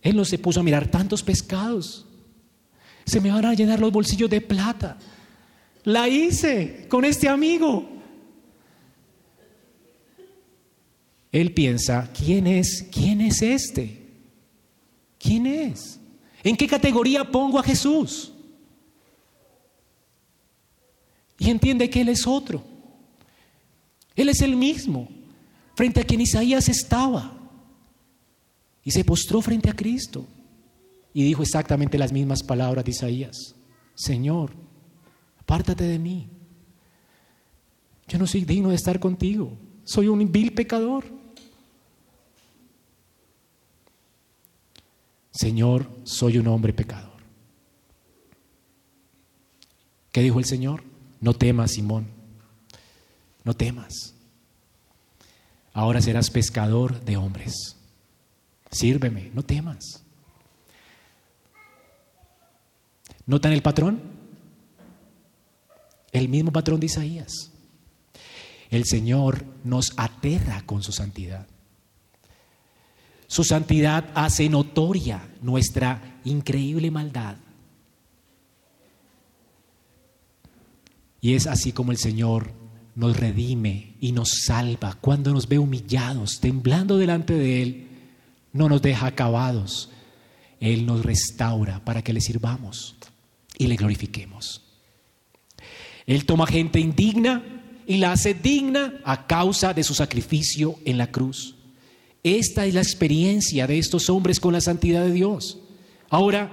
[0.01, 2.07] Él no se puso a mirar tantos pescados.
[3.05, 4.97] Se me van a llenar los bolsillos de plata.
[5.83, 7.87] La hice con este amigo.
[11.31, 12.87] Él piensa, ¿quién es?
[12.91, 14.01] ¿Quién es este?
[15.19, 15.98] ¿Quién es?
[16.43, 18.31] ¿En qué categoría pongo a Jesús?
[21.37, 22.63] Y entiende que Él es otro.
[24.15, 25.07] Él es el mismo,
[25.75, 27.33] frente a quien Isaías estaba.
[28.83, 30.25] Y se postró frente a Cristo.
[31.13, 33.55] Y dijo exactamente las mismas palabras de Isaías.
[33.95, 34.51] Señor,
[35.39, 36.29] apártate de mí.
[38.07, 39.57] Yo no soy digno de estar contigo.
[39.83, 41.18] Soy un vil pecador.
[45.31, 47.19] Señor, soy un hombre pecador.
[50.11, 50.83] ¿Qué dijo el Señor?
[51.21, 52.07] No temas, Simón,
[53.43, 54.15] no temas.
[55.73, 57.77] Ahora serás pescador de hombres.
[58.71, 60.03] Sírveme, no temas.
[63.25, 64.01] ¿Notan el patrón?
[66.11, 67.51] El mismo patrón de Isaías.
[68.69, 71.47] El Señor nos aterra con su santidad.
[73.29, 77.35] Su santidad hace notoria nuestra increíble maldad.
[81.21, 82.51] Y es así como el Señor
[82.95, 87.87] nos redime y nos salva cuando nos ve humillados, temblando delante de Él.
[88.51, 89.91] No nos deja acabados.
[90.59, 92.95] Él nos restaura para que le sirvamos
[93.59, 94.63] y le glorifiquemos.
[96.07, 97.43] Él toma gente indigna
[97.85, 101.58] y la hace digna a causa de su sacrificio en la cruz.
[102.23, 105.59] Esta es la experiencia de estos hombres con la santidad de Dios.
[106.09, 106.51] Ahora,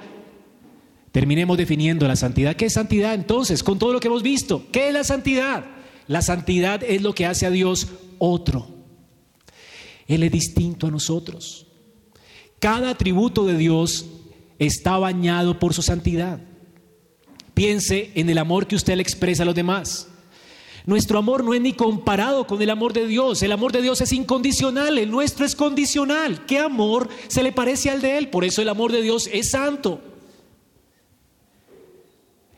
[1.13, 2.55] terminemos definiendo la santidad.
[2.55, 3.63] ¿Qué es santidad entonces?
[3.63, 4.67] Con todo lo que hemos visto.
[4.71, 5.65] ¿Qué es la santidad?
[6.07, 7.89] La santidad es lo que hace a Dios
[8.19, 8.69] otro.
[10.07, 11.67] Él es distinto a nosotros.
[12.61, 14.07] Cada atributo de Dios
[14.59, 16.41] está bañado por su santidad.
[17.55, 20.09] Piense en el amor que usted le expresa a los demás.
[20.87, 23.43] Nuestro amor no es ni comparado con el amor de Dios.
[23.43, 26.47] El amor de Dios es incondicional, el nuestro es condicional.
[26.47, 28.31] ¿Qué amor se le parece al de Él?
[28.31, 30.01] Por eso el amor de Dios es santo.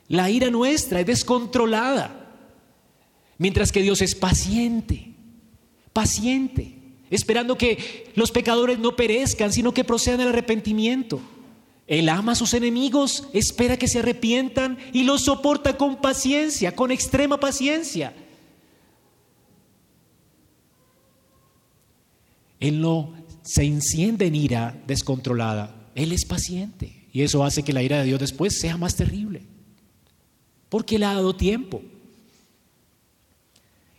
[0.08, 2.34] La ira nuestra es descontrolada,
[3.38, 5.14] mientras que Dios es paciente,
[5.94, 6.76] paciente,
[7.08, 11.20] esperando que los pecadores no perezcan, sino que procedan al arrepentimiento.
[11.88, 16.90] Él ama a sus enemigos, espera que se arrepientan y los soporta con paciencia, con
[16.90, 18.14] extrema paciencia.
[22.60, 27.82] Él no se enciende en ira descontrolada, Él es paciente y eso hace que la
[27.82, 29.42] ira de Dios después sea más terrible,
[30.68, 31.80] porque le ha dado tiempo.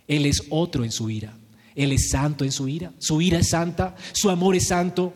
[0.08, 1.34] Él es otro en su ira,
[1.74, 5.12] Él es santo en su ira, su ira es santa, su amor es santo,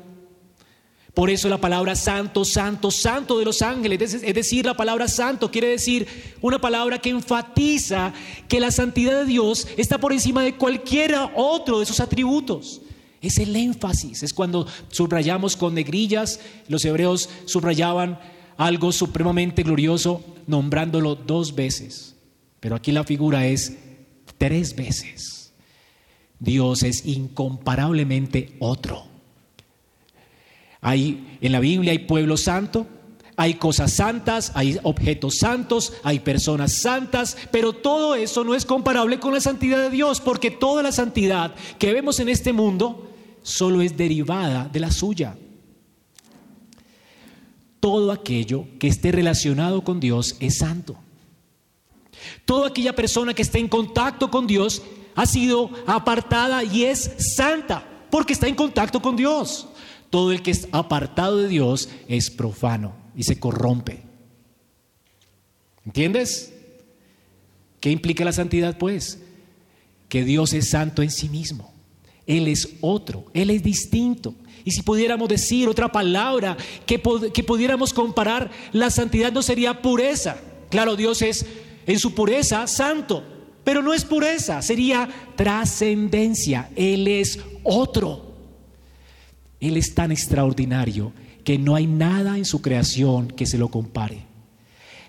[1.13, 5.51] por eso la palabra santo, santo, santo de los ángeles, es decir, la palabra santo
[5.51, 6.07] quiere decir
[6.41, 8.13] una palabra que enfatiza
[8.47, 12.81] que la santidad de Dios está por encima de cualquier otro de sus atributos.
[13.21, 18.19] Es el énfasis, es cuando subrayamos con negrillas, los hebreos subrayaban
[18.57, 22.15] algo supremamente glorioso nombrándolo dos veces,
[22.59, 23.77] pero aquí la figura es
[24.39, 25.53] tres veces.
[26.39, 29.12] Dios es incomparablemente otro.
[30.83, 32.85] Hay, en la Biblia hay pueblo santo,
[33.35, 39.19] hay cosas santas, hay objetos santos, hay personas santas, pero todo eso no es comparable
[39.19, 43.09] con la santidad de Dios, porque toda la santidad que vemos en este mundo
[43.41, 45.35] solo es derivada de la suya.
[47.79, 50.95] Todo aquello que esté relacionado con Dios es santo.
[52.45, 54.81] Toda aquella persona que esté en contacto con Dios
[55.15, 59.67] ha sido apartada y es santa, porque está en contacto con Dios.
[60.13, 64.03] Todo el que es apartado de Dios es profano y se corrompe.
[65.87, 66.53] ¿Entiendes?
[67.79, 69.23] ¿Qué implica la santidad pues?
[70.09, 71.73] Que Dios es santo en sí mismo.
[72.27, 74.35] Él es otro, Él es distinto.
[74.63, 77.01] Y si pudiéramos decir otra palabra que,
[77.33, 80.37] que pudiéramos comparar, la santidad no sería pureza.
[80.69, 81.43] Claro, Dios es
[81.87, 83.23] en su pureza santo,
[83.63, 86.69] pero no es pureza, sería trascendencia.
[86.75, 88.32] Él es otro.
[89.63, 91.13] Él es tan extraordinario
[91.45, 94.25] que no hay nada en su creación que se lo compare.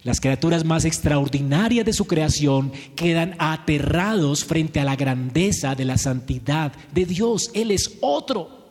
[0.04, 5.98] Las criaturas más extraordinarias de su creación quedan aterrados frente a la grandeza de la
[5.98, 7.50] santidad de Dios.
[7.52, 8.70] Él es otro.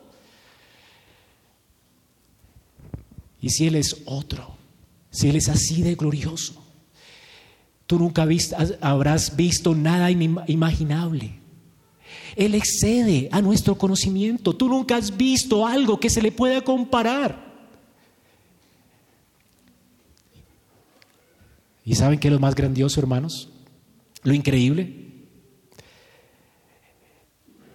[3.42, 4.56] Y si Él es otro,
[5.12, 6.64] si Él es así de glorioso,
[7.88, 8.26] tú nunca
[8.80, 11.43] habrás visto nada inimaginable.
[12.36, 14.56] Él excede a nuestro conocimiento.
[14.56, 17.54] Tú nunca has visto algo que se le pueda comparar.
[21.86, 23.50] ¿Y saben qué es lo más grandioso, hermanos?
[24.24, 25.12] Lo increíble.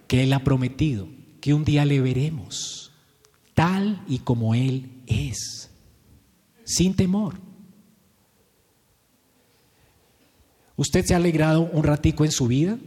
[0.07, 1.07] Que Él ha prometido
[1.39, 2.91] que un día le veremos
[3.53, 5.69] tal y como Él es,
[6.63, 7.35] sin temor.
[10.77, 12.79] ¿Usted se ha alegrado un ratico en su vida?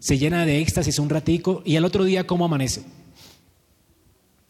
[0.00, 2.82] Se llena de éxtasis un ratico y al otro día ¿cómo amanece?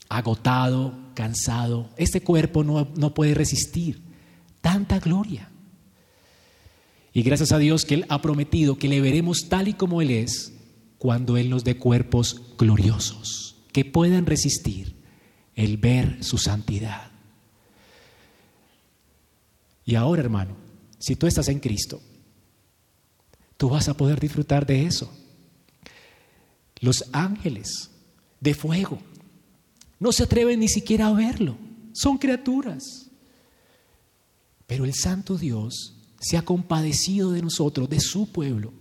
[0.09, 1.91] Agotado, cansado.
[1.97, 4.01] Este cuerpo no, no puede resistir
[4.61, 5.51] tanta gloria.
[7.13, 10.11] Y gracias a Dios que Él ha prometido que le veremos tal y como Él
[10.11, 10.53] es
[10.99, 14.95] cuando Él nos dé cuerpos gloriosos, que puedan resistir
[15.55, 17.11] el ver su santidad.
[19.85, 20.57] Y ahora, hermano,
[20.99, 22.01] si tú estás en Cristo,
[23.57, 25.13] tú vas a poder disfrutar de eso.
[26.81, 27.91] Los ángeles
[28.41, 28.99] de fuego
[29.99, 31.57] no se atreven ni siquiera a verlo.
[31.93, 33.11] Son criaturas.
[34.67, 38.73] Pero el Santo Dios se ha compadecido de nosotros, de su pueblo.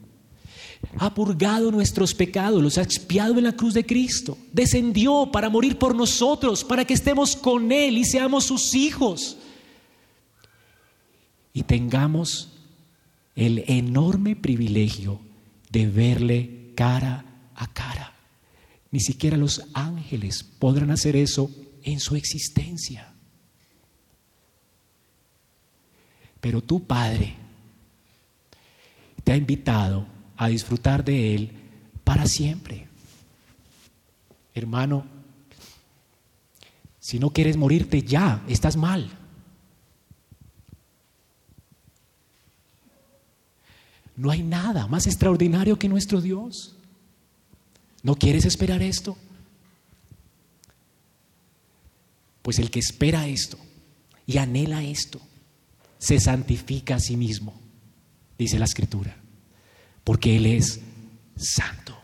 [0.97, 4.37] Ha purgado nuestros pecados, los ha expiado en la cruz de Cristo.
[4.53, 9.37] Descendió para morir por nosotros, para que estemos con Él y seamos sus hijos.
[11.51, 12.53] Y tengamos
[13.35, 15.19] el enorme privilegio
[15.69, 17.25] de verle cara
[17.60, 18.14] a cara.
[18.89, 21.51] Ni siquiera los ángeles podrán hacer eso
[21.84, 23.14] en su existencia.
[26.41, 27.36] Pero tu Padre
[29.24, 30.07] te ha invitado
[30.38, 31.51] a disfrutar de Él
[32.03, 32.88] para siempre.
[34.53, 35.05] Hermano,
[36.99, 39.10] si no quieres morirte ya, estás mal.
[44.16, 46.78] No hay nada más extraordinario que nuestro Dios.
[48.03, 49.17] ¿No quieres esperar esto?
[52.41, 53.57] Pues el que espera esto
[54.25, 55.19] y anhela esto,
[55.97, 57.59] se santifica a sí mismo,
[58.37, 59.17] dice la escritura,
[60.03, 60.79] porque Él es
[61.35, 61.97] santo.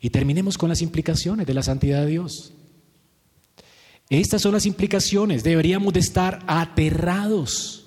[0.00, 2.52] Y terminemos con las implicaciones de la santidad de Dios.
[4.08, 5.42] Estas son las implicaciones.
[5.42, 7.85] Deberíamos de estar aterrados,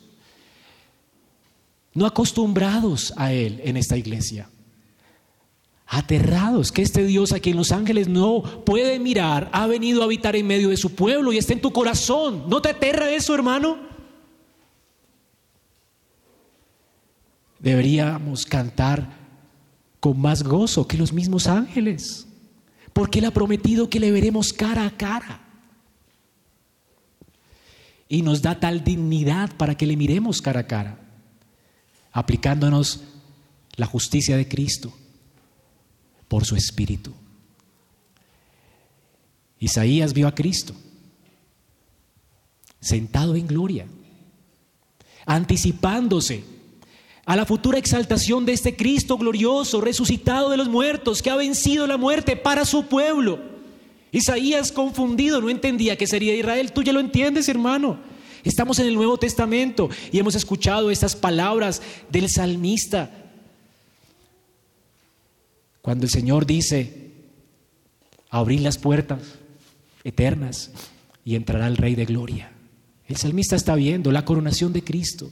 [2.00, 4.50] no acostumbrados a Él en esta iglesia.
[5.86, 10.38] Aterrados que este Dios a quien los ángeles no puede mirar ha venido a habitar
[10.38, 12.46] en medio de su pueblo y está en tu corazón.
[12.48, 13.78] ¿No te aterra eso, hermano?
[17.60, 19.20] Deberíamos cantar
[20.00, 22.26] con más gozo que los mismos ángeles,
[22.94, 25.42] porque Él ha prometido que le veremos cara a cara.
[28.08, 31.09] Y nos da tal dignidad para que le miremos cara a cara,
[32.12, 33.02] aplicándonos
[33.76, 34.94] la justicia de Cristo
[36.28, 37.14] por su Espíritu.
[39.60, 40.74] Isaías vio a Cristo
[42.80, 43.88] sentado en gloria,
[45.26, 46.44] anticipándose
[47.26, 51.86] a la futura exaltación de este Cristo glorioso, resucitado de los muertos, que ha vencido
[51.88, 53.40] la muerte para su pueblo.
[54.12, 56.72] Isaías confundido no entendía que sería Israel.
[56.72, 58.00] Tú ya lo entiendes, hermano.
[58.44, 63.12] Estamos en el Nuevo Testamento y hemos escuchado estas palabras del salmista.
[65.82, 67.12] Cuando el Señor dice,
[68.30, 69.22] abrir las puertas
[70.04, 70.72] eternas
[71.26, 72.52] y entrará el Rey de Gloria.
[73.08, 75.32] El salmista está viendo la coronación de Cristo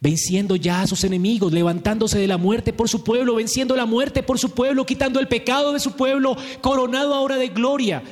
[0.00, 4.22] venciendo ya a sus enemigos, levantándose de la muerte por su pueblo, venciendo la muerte
[4.22, 8.02] por su pueblo, quitando el pecado de su pueblo, coronado ahora de gloria.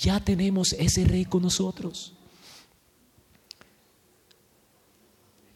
[0.00, 2.14] Ya tenemos ese rey con nosotros.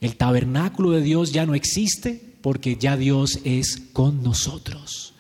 [0.04, 5.14] El tabernáculo de Dios ya no existe porque ya Dios es con nosotros.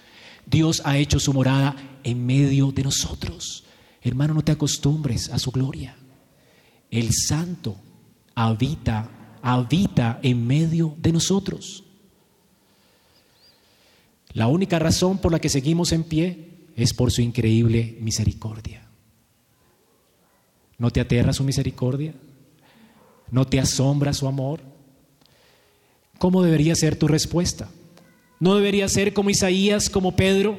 [0.44, 3.64] Dios ha hecho su morada en medio de nosotros.
[4.02, 5.96] Hermano, no te acostumbres a su gloria.
[6.90, 7.78] El santo
[8.34, 11.84] habita habita en medio de nosotros.
[14.34, 18.86] La única razón por la que seguimos en pie es por su increíble misericordia.
[20.76, 22.12] ¿No te aterra su misericordia?
[23.30, 24.73] ¿No te asombra su amor?
[26.18, 27.70] ¿Cómo debería ser tu respuesta?
[28.40, 30.58] ¿No debería ser como Isaías, como Pedro?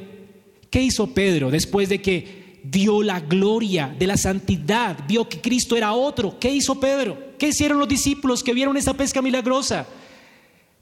[0.69, 5.75] ¿Qué hizo Pedro después de que vio la gloria de la santidad, vio que Cristo
[5.75, 6.39] era otro.
[6.39, 7.35] ¿Qué hizo Pedro?
[7.37, 9.85] ¿Qué hicieron los discípulos que vieron esa pesca milagrosa?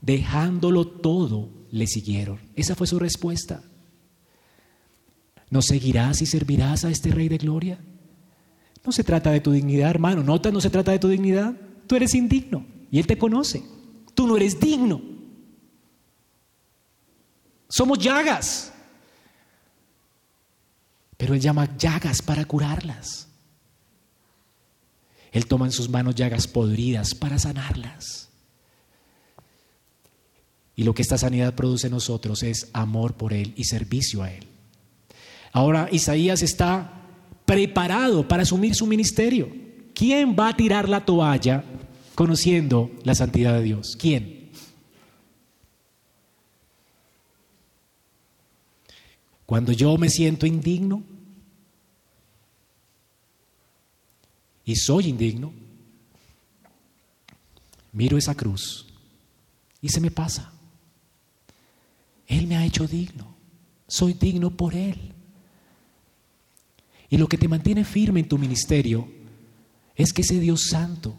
[0.02, 2.40] Dejándolo todo, le siguieron.
[2.56, 3.64] Esa fue su respuesta.
[5.50, 7.80] ¿No seguirás y servirás a este Rey de Gloria?
[8.86, 10.24] No se trata de tu dignidad, hermano.
[10.24, 11.54] Nota, no se trata de tu dignidad.
[11.88, 13.64] Tú eres indigno y Él te conoce.
[14.14, 15.02] Tú no eres digno.
[17.70, 18.72] Somos llagas.
[21.18, 23.28] Pero Él llama llagas para curarlas.
[25.32, 28.30] Él toma en sus manos llagas podridas para sanarlas.
[30.76, 34.32] Y lo que esta sanidad produce en nosotros es amor por Él y servicio a
[34.32, 34.48] Él.
[35.52, 37.02] Ahora Isaías está
[37.46, 39.50] preparado para asumir su ministerio.
[39.94, 41.64] ¿Quién va a tirar la toalla
[42.16, 43.96] conociendo la santidad de Dios?
[44.00, 44.52] ¿Quién?
[49.46, 51.04] Cuando yo me siento indigno,
[54.66, 55.54] y soy indigno,
[57.92, 58.88] miro esa cruz
[59.82, 60.52] y se me pasa.
[62.28, 63.36] Él me ha hecho digno,
[63.88, 65.14] soy digno por Él.
[67.10, 69.08] Y lo que te mantiene firme en tu ministerio
[69.96, 71.16] es que ese Dios santo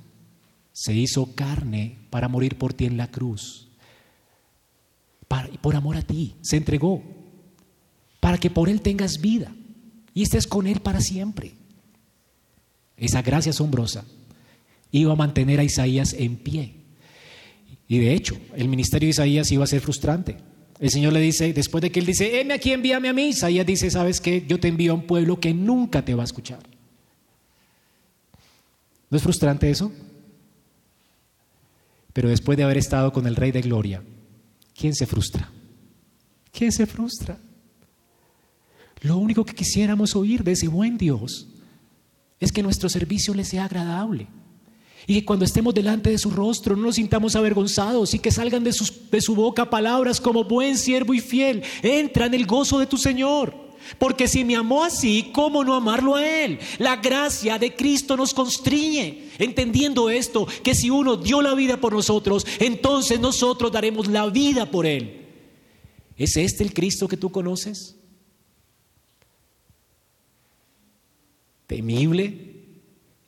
[0.75, 3.69] se hizo carne para morir por ti en la cruz.
[5.63, 7.03] por amor a ti, se entregó
[8.21, 9.55] para que por Él tengas vida
[10.13, 11.55] y estés con Él para siempre.
[12.97, 14.05] Esa gracia asombrosa
[14.91, 16.75] iba a mantener a Isaías en pie.
[17.89, 20.37] Y de hecho, el ministerio de Isaías iba a ser frustrante.
[20.81, 23.67] El Señor le dice, después de que él dice, heme aquí, envíame a mí, Isaías
[23.67, 24.45] dice, ¿sabes qué?
[24.47, 26.61] Yo te envío a un pueblo que nunca te va a escuchar.
[29.11, 29.93] ¿No es frustrante eso?
[32.15, 34.03] Pero después de haber estado con el Rey de Gloria,
[34.75, 35.51] ¿quién se frustra?
[36.51, 37.37] ¿Quién se frustra?
[39.03, 41.49] Lo único que quisiéramos oír de ese buen Dios
[42.41, 44.29] es que nuestro servicio le sea agradable.
[45.07, 48.65] Y que cuando estemos delante de su rostro no nos sintamos avergonzados y que salgan
[48.65, 48.75] de,
[49.11, 51.63] de su boca palabras como buen siervo y fiel.
[51.83, 53.64] Entra en el gozo de tu Señor.
[53.99, 56.59] Porque si me amó así, ¿cómo no amarlo a Él?
[56.79, 59.31] La gracia de Cristo nos constriñe.
[59.39, 64.71] Entendiendo esto, que si uno dio la vida por nosotros, entonces nosotros daremos la vida
[64.71, 65.27] por Él.
[66.17, 67.97] ¿Es este el Cristo que tú conoces?
[71.67, 72.83] temible,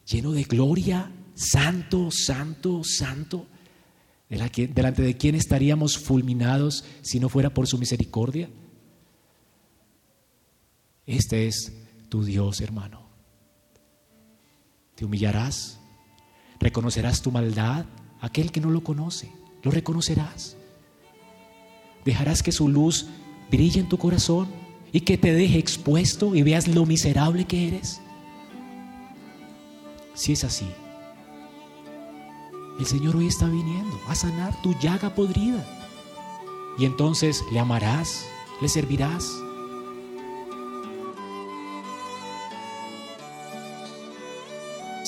[0.07, 3.47] lleno de gloria, santo, santo, santo,
[4.29, 8.49] delante de quién estaríamos fulminados si no fuera por su misericordia.
[11.07, 11.73] Este es
[12.09, 13.07] tu Dios, hermano.
[14.97, 15.79] Te humillarás,
[16.59, 17.87] reconocerás tu maldad,
[18.21, 19.31] aquel que no lo conoce,
[19.63, 20.57] lo reconocerás.
[22.05, 23.07] Dejarás que su luz
[23.51, 24.49] brille en tu corazón
[24.93, 28.01] y que te deje expuesto y veas lo miserable que eres.
[30.15, 30.67] Si es así,
[32.81, 35.65] el Señor hoy está viniendo a sanar tu llaga podrida.
[36.79, 38.27] Y entonces le amarás,
[38.61, 39.46] le servirás.